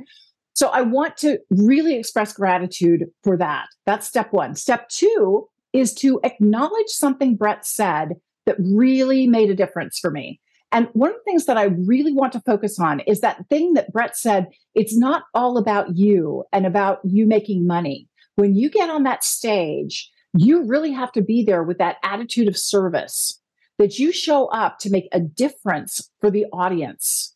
So 0.54 0.70
I 0.70 0.82
want 0.82 1.18
to 1.18 1.40
really 1.50 1.96
express 1.96 2.32
gratitude 2.32 3.06
for 3.24 3.36
that. 3.38 3.66
That's 3.86 4.08
step 4.08 4.32
one. 4.32 4.56
Step 4.56 4.88
two 4.90 5.50
is 5.74 5.94
to 5.96 6.22
acknowledge 6.24 6.88
something 6.88 7.36
Bret 7.36 7.66
said 7.66 8.14
that 8.46 8.56
really 8.60 9.28
made 9.28 9.50
a 9.50 9.56
difference 9.56 10.00
for 10.00 10.12
me. 10.12 10.40
And 10.72 10.90
one 10.94 11.12
of 11.12 11.16
the 11.16 11.24
things 11.24 11.46
that 11.46 11.58
I 11.58 11.66
really 11.66 12.14
want 12.14 12.34
to 12.34 12.42
focus 12.42 12.80
on 12.80 13.00
is 13.02 13.22
that 13.22 13.48
thing 13.50 13.74
that 13.74 13.92
Bret 13.94 14.18
said 14.18 14.48
it's 14.74 14.98
not 14.98 15.24
all 15.34 15.58
about 15.58 15.96
you 15.96 16.44
and 16.52 16.66
about 16.66 17.00
you 17.04 17.26
making 17.26 17.66
money. 17.66 18.10
When 18.36 18.56
you 18.56 18.70
get 18.70 18.90
on 18.90 19.04
that 19.04 19.24
stage, 19.24 20.12
you 20.38 20.64
really 20.66 20.92
have 20.92 21.12
to 21.14 21.22
be 21.22 21.44
there 21.44 21.64
with 21.64 21.78
that 21.78 21.98
attitude 22.04 22.48
of 22.48 22.58
service 22.58 23.42
that 23.78 24.00
you 24.00 24.12
show 24.12 24.48
up 24.48 24.80
to 24.80 24.90
make 24.90 25.08
a 25.12 25.20
difference 25.20 26.10
for 26.20 26.30
the 26.30 26.46
audience. 26.52 27.36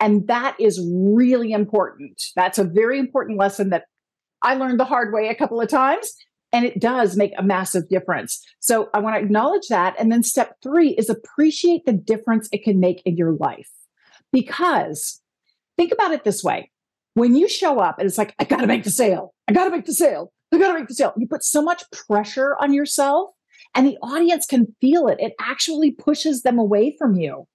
And 0.00 0.26
that 0.28 0.56
is 0.58 0.84
really 0.92 1.52
important. 1.52 2.22
That's 2.36 2.58
a 2.58 2.64
very 2.64 2.98
important 2.98 3.38
lesson 3.38 3.70
that 3.70 3.84
I 4.42 4.56
learned 4.56 4.78
the 4.78 4.84
hard 4.84 5.12
way 5.12 5.28
a 5.28 5.34
couple 5.34 5.60
of 5.60 5.68
times. 5.68 6.12
And 6.54 6.64
it 6.64 6.80
does 6.80 7.16
make 7.16 7.32
a 7.36 7.42
massive 7.42 7.88
difference. 7.88 8.42
So 8.60 8.88
I 8.94 9.00
want 9.00 9.16
to 9.16 9.22
acknowledge 9.22 9.66
that. 9.68 9.96
And 9.98 10.10
then 10.10 10.22
step 10.22 10.56
three 10.62 10.90
is 10.90 11.10
appreciate 11.10 11.84
the 11.84 11.92
difference 11.92 12.48
it 12.52 12.62
can 12.62 12.80
make 12.80 13.02
in 13.04 13.16
your 13.16 13.32
life. 13.32 13.70
Because 14.32 15.20
think 15.76 15.92
about 15.92 16.12
it 16.12 16.24
this 16.24 16.42
way 16.42 16.70
when 17.14 17.34
you 17.34 17.48
show 17.48 17.78
up 17.78 17.98
and 17.98 18.06
it's 18.06 18.18
like, 18.18 18.34
I 18.38 18.44
got 18.44 18.60
to 18.60 18.66
make 18.66 18.84
the 18.84 18.90
sale, 18.90 19.34
I 19.48 19.52
got 19.52 19.64
to 19.64 19.70
make 19.70 19.86
the 19.86 19.94
sale, 19.94 20.32
I 20.52 20.58
got 20.58 20.68
to 20.72 20.78
make 20.78 20.88
the 20.88 20.94
sale, 20.94 21.12
you 21.16 21.26
put 21.26 21.44
so 21.44 21.62
much 21.62 21.84
pressure 21.90 22.56
on 22.60 22.72
yourself 22.72 23.30
and 23.74 23.86
the 23.86 23.98
audience 24.02 24.46
can 24.46 24.74
feel 24.80 25.08
it. 25.08 25.18
It 25.20 25.32
actually 25.40 25.90
pushes 25.90 26.42
them 26.42 26.58
away 26.58 26.94
from 26.96 27.14
you. 27.14 27.46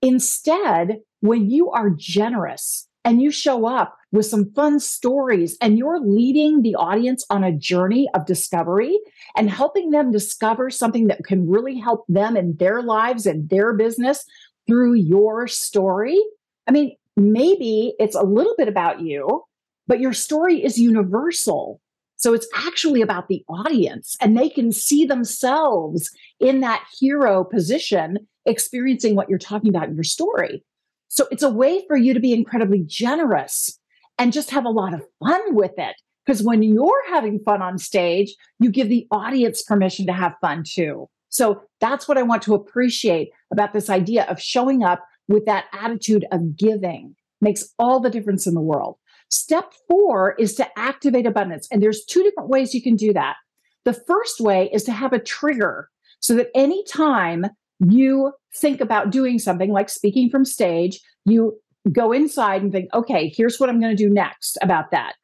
Instead, 0.00 1.00
when 1.20 1.50
you 1.50 1.70
are 1.70 1.90
generous 1.90 2.88
and 3.04 3.20
you 3.20 3.30
show 3.30 3.66
up 3.66 3.97
with 4.10 4.26
some 4.26 4.50
fun 4.52 4.80
stories 4.80 5.56
and 5.60 5.76
you're 5.76 6.00
leading 6.00 6.62
the 6.62 6.74
audience 6.74 7.24
on 7.30 7.44
a 7.44 7.52
journey 7.52 8.08
of 8.14 8.26
discovery 8.26 8.98
and 9.36 9.50
helping 9.50 9.90
them 9.90 10.10
discover 10.10 10.70
something 10.70 11.08
that 11.08 11.24
can 11.24 11.48
really 11.48 11.76
help 11.78 12.04
them 12.08 12.36
in 12.36 12.56
their 12.56 12.82
lives 12.82 13.26
and 13.26 13.48
their 13.48 13.74
business 13.74 14.24
through 14.66 14.94
your 14.94 15.46
story. 15.46 16.18
I 16.66 16.72
mean, 16.72 16.96
maybe 17.16 17.94
it's 17.98 18.16
a 18.16 18.22
little 18.22 18.54
bit 18.56 18.68
about 18.68 19.00
you, 19.00 19.44
but 19.86 20.00
your 20.00 20.12
story 20.12 20.64
is 20.64 20.78
universal. 20.78 21.80
So 22.16 22.34
it's 22.34 22.48
actually 22.54 23.02
about 23.02 23.28
the 23.28 23.44
audience 23.48 24.16
and 24.20 24.36
they 24.36 24.48
can 24.48 24.72
see 24.72 25.04
themselves 25.04 26.10
in 26.40 26.60
that 26.60 26.84
hero 26.98 27.44
position 27.44 28.26
experiencing 28.44 29.14
what 29.14 29.28
you're 29.28 29.38
talking 29.38 29.68
about 29.68 29.88
in 29.88 29.94
your 29.94 30.04
story. 30.04 30.64
So 31.08 31.26
it's 31.30 31.42
a 31.42 31.50
way 31.50 31.84
for 31.86 31.96
you 31.96 32.14
to 32.14 32.20
be 32.20 32.32
incredibly 32.32 32.82
generous 32.86 33.78
and 34.18 34.32
just 34.32 34.50
have 34.50 34.64
a 34.64 34.70
lot 34.70 34.94
of 34.94 35.02
fun 35.20 35.54
with 35.54 35.72
it. 35.78 35.96
Because 36.24 36.42
when 36.42 36.62
you're 36.62 37.10
having 37.10 37.40
fun 37.40 37.62
on 37.62 37.78
stage, 37.78 38.34
you 38.58 38.70
give 38.70 38.88
the 38.88 39.06
audience 39.10 39.62
permission 39.62 40.06
to 40.06 40.12
have 40.12 40.34
fun 40.40 40.62
too. 40.66 41.08
So 41.30 41.62
that's 41.80 42.06
what 42.06 42.18
I 42.18 42.22
want 42.22 42.42
to 42.42 42.54
appreciate 42.54 43.30
about 43.50 43.72
this 43.72 43.88
idea 43.88 44.24
of 44.24 44.40
showing 44.40 44.82
up 44.82 45.04
with 45.26 45.46
that 45.46 45.66
attitude 45.72 46.26
of 46.32 46.56
giving 46.56 47.14
makes 47.40 47.72
all 47.78 48.00
the 48.00 48.10
difference 48.10 48.46
in 48.46 48.54
the 48.54 48.60
world. 48.60 48.96
Step 49.30 49.72
four 49.88 50.34
is 50.38 50.54
to 50.54 50.66
activate 50.78 51.26
abundance. 51.26 51.68
And 51.70 51.82
there's 51.82 52.04
two 52.04 52.22
different 52.22 52.48
ways 52.48 52.74
you 52.74 52.82
can 52.82 52.96
do 52.96 53.12
that. 53.12 53.36
The 53.84 53.92
first 53.92 54.40
way 54.40 54.70
is 54.72 54.84
to 54.84 54.92
have 54.92 55.12
a 55.12 55.18
trigger 55.18 55.88
so 56.20 56.34
that 56.34 56.48
anytime 56.54 57.46
you 57.78 58.32
think 58.54 58.80
about 58.80 59.10
doing 59.10 59.38
something 59.38 59.70
like 59.70 59.88
speaking 59.88 60.30
from 60.30 60.44
stage, 60.44 61.00
you 61.24 61.58
go 61.90 62.12
inside 62.12 62.62
and 62.62 62.72
think, 62.72 62.92
okay, 62.94 63.32
here's 63.34 63.58
what 63.58 63.68
I'm 63.68 63.80
going 63.80 63.96
to 63.96 64.02
do 64.02 64.10
next 64.10 64.58
about 64.62 64.90
that. 64.90 65.14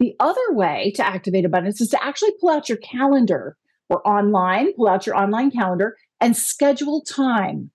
The 0.00 0.14
other 0.20 0.52
way 0.52 0.92
to 0.96 1.06
activate 1.06 1.44
abundance 1.44 1.80
is 1.80 1.88
to 1.90 2.04
actually 2.04 2.32
pull 2.40 2.50
out 2.50 2.68
your 2.68 2.78
calendar 2.78 3.56
or 3.88 4.06
online, 4.06 4.72
pull 4.74 4.88
out 4.88 5.06
your 5.06 5.16
online 5.16 5.50
calendar 5.50 5.96
and 6.20 6.36
schedule 6.36 7.02
time. 7.02 7.70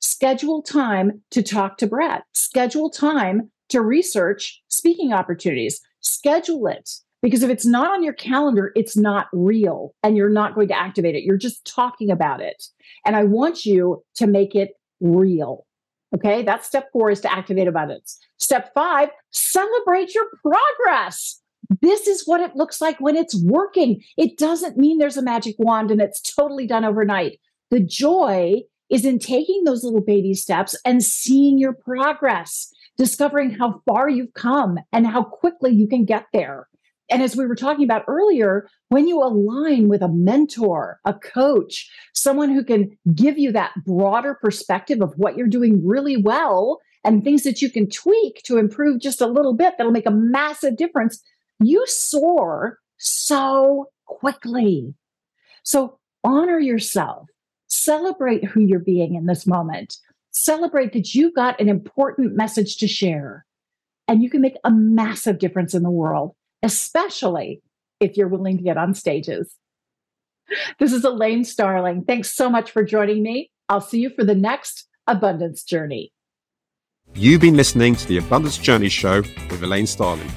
Schedule 0.00 0.62
time 0.62 1.22
to 1.30 1.42
talk 1.42 1.78
to 1.78 1.86
Bret. 1.86 2.24
Schedule 2.32 2.90
time 2.90 3.50
to 3.68 3.80
research 3.80 4.60
speaking 4.68 5.12
opportunities. 5.12 5.80
Schedule 6.00 6.66
it 6.66 6.90
because 7.22 7.44
if 7.44 7.50
it's 7.50 7.64
not 7.64 7.90
on 7.90 8.02
your 8.02 8.12
calendar, 8.12 8.72
it's 8.74 8.96
not 8.96 9.28
real 9.32 9.94
and 10.02 10.16
you're 10.16 10.28
not 10.28 10.54
going 10.54 10.68
to 10.68 10.78
activate 10.78 11.14
it. 11.14 11.22
You're 11.22 11.36
just 11.36 11.64
talking 11.64 12.10
about 12.10 12.40
it. 12.40 12.64
And 13.06 13.14
I 13.14 13.24
want 13.24 13.64
you 13.64 14.02
to 14.16 14.26
make 14.26 14.56
it 14.56 14.72
real. 15.00 15.64
Okay, 16.14 16.42
that's 16.42 16.66
step 16.66 16.90
four 16.92 17.10
is 17.10 17.20
to 17.22 17.32
activate 17.32 17.68
abundance. 17.68 18.18
Step 18.38 18.72
five, 18.74 19.08
celebrate 19.30 20.14
your 20.14 20.26
progress. 20.42 21.40
This 21.80 22.06
is 22.06 22.24
what 22.26 22.40
it 22.40 22.56
looks 22.56 22.80
like 22.80 23.00
when 23.00 23.16
it's 23.16 23.40
working. 23.42 24.02
It 24.16 24.36
doesn't 24.36 24.76
mean 24.76 24.98
there's 24.98 25.16
a 25.16 25.22
magic 25.22 25.54
wand 25.58 25.90
and 25.90 26.00
it's 26.00 26.20
totally 26.20 26.66
done 26.66 26.84
overnight. 26.84 27.40
The 27.70 27.80
joy 27.80 28.62
is 28.90 29.06
in 29.06 29.18
taking 29.18 29.64
those 29.64 29.84
little 29.84 30.02
baby 30.02 30.34
steps 30.34 30.76
and 30.84 31.02
seeing 31.02 31.58
your 31.58 31.72
progress, 31.72 32.70
discovering 32.98 33.50
how 33.50 33.80
far 33.86 34.10
you've 34.10 34.34
come 34.34 34.78
and 34.92 35.06
how 35.06 35.22
quickly 35.22 35.72
you 35.72 35.88
can 35.88 36.04
get 36.04 36.26
there. 36.34 36.68
And 37.10 37.22
as 37.22 37.36
we 37.36 37.46
were 37.46 37.56
talking 37.56 37.84
about 37.84 38.04
earlier, 38.08 38.68
when 38.88 39.06
you 39.06 39.22
align 39.22 39.88
with 39.88 40.02
a 40.02 40.08
mentor, 40.08 40.98
a 41.04 41.14
coach, 41.14 41.90
someone 42.14 42.50
who 42.50 42.64
can 42.64 42.96
give 43.14 43.38
you 43.38 43.52
that 43.52 43.72
broader 43.84 44.38
perspective 44.40 45.02
of 45.02 45.12
what 45.16 45.36
you're 45.36 45.46
doing 45.46 45.86
really 45.86 46.16
well 46.16 46.80
and 47.04 47.22
things 47.22 47.42
that 47.42 47.60
you 47.60 47.70
can 47.70 47.90
tweak 47.90 48.42
to 48.44 48.58
improve 48.58 49.00
just 49.00 49.20
a 49.20 49.26
little 49.26 49.54
bit 49.54 49.74
that'll 49.76 49.92
make 49.92 50.06
a 50.06 50.10
massive 50.10 50.76
difference, 50.76 51.22
you 51.60 51.84
soar 51.86 52.78
so 52.98 53.86
quickly. 54.06 54.94
So 55.64 55.98
honor 56.24 56.58
yourself, 56.58 57.28
celebrate 57.66 58.44
who 58.44 58.60
you're 58.60 58.78
being 58.78 59.16
in 59.16 59.26
this 59.26 59.46
moment, 59.46 59.96
celebrate 60.30 60.92
that 60.92 61.14
you 61.14 61.32
got 61.32 61.60
an 61.60 61.68
important 61.68 62.36
message 62.36 62.76
to 62.76 62.86
share, 62.86 63.44
and 64.08 64.22
you 64.22 64.30
can 64.30 64.40
make 64.40 64.56
a 64.64 64.70
massive 64.70 65.38
difference 65.38 65.74
in 65.74 65.82
the 65.82 65.90
world, 65.90 66.34
especially 66.62 67.62
if 68.00 68.16
you're 68.16 68.28
willing 68.28 68.58
to 68.58 68.62
get 68.62 68.76
on 68.76 68.94
stages. 68.94 69.54
This 70.78 70.92
is 70.92 71.04
Elaine 71.04 71.44
Starling. 71.44 72.04
Thanks 72.04 72.34
so 72.34 72.50
much 72.50 72.70
for 72.70 72.84
joining 72.84 73.22
me. 73.22 73.50
I'll 73.68 73.80
see 73.80 74.00
you 74.00 74.10
for 74.10 74.24
the 74.24 74.34
next 74.34 74.88
Abundance 75.06 75.62
Journey. 75.64 76.12
You've 77.14 77.40
been 77.40 77.56
listening 77.56 77.94
to 77.96 78.08
the 78.08 78.18
Abundance 78.18 78.58
Journey 78.58 78.88
Show 78.88 79.22
with 79.50 79.62
Elaine 79.62 79.86
Starling. 79.86 80.30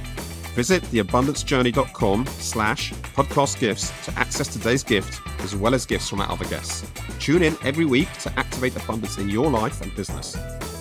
Visit 0.56 0.84
theabundancejourney.com 0.84 2.26
slash 2.28 2.94
podcast 2.94 3.60
gifts 3.60 3.92
to 4.06 4.18
access 4.18 4.48
today's 4.48 4.84
gift 4.84 5.22
as 5.42 5.56
well 5.56 5.76
as 5.76 5.86
gifts 5.86 6.10
from 6.10 6.22
our 6.22 6.32
other 6.32 6.46
guests. 6.46 6.90
Tune 7.20 7.44
in 7.44 7.58
every 7.64 7.86
week 7.86 8.12
to 8.20 8.32
activate 8.40 8.76
abundance 8.78 9.18
in 9.18 9.30
your 9.30 9.50
life 9.50 9.82
and 9.82 9.94
business. 9.96 10.36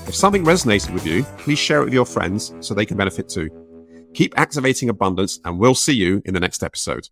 If 0.06 0.14
something 0.14 0.44
resonated 0.44 0.92
with 0.92 1.06
you, 1.06 1.24
please 1.38 1.58
share 1.58 1.80
it 1.80 1.86
with 1.86 1.94
your 1.94 2.06
friends 2.06 2.54
so 2.60 2.74
they 2.74 2.86
can 2.86 2.96
benefit 2.96 3.28
too. 3.28 3.63
Keep 4.14 4.38
activating 4.38 4.88
abundance 4.88 5.40
and 5.44 5.58
we'll 5.58 5.74
see 5.74 5.92
you 5.92 6.22
in 6.24 6.34
the 6.34 6.40
next 6.40 6.62
episode. 6.62 7.08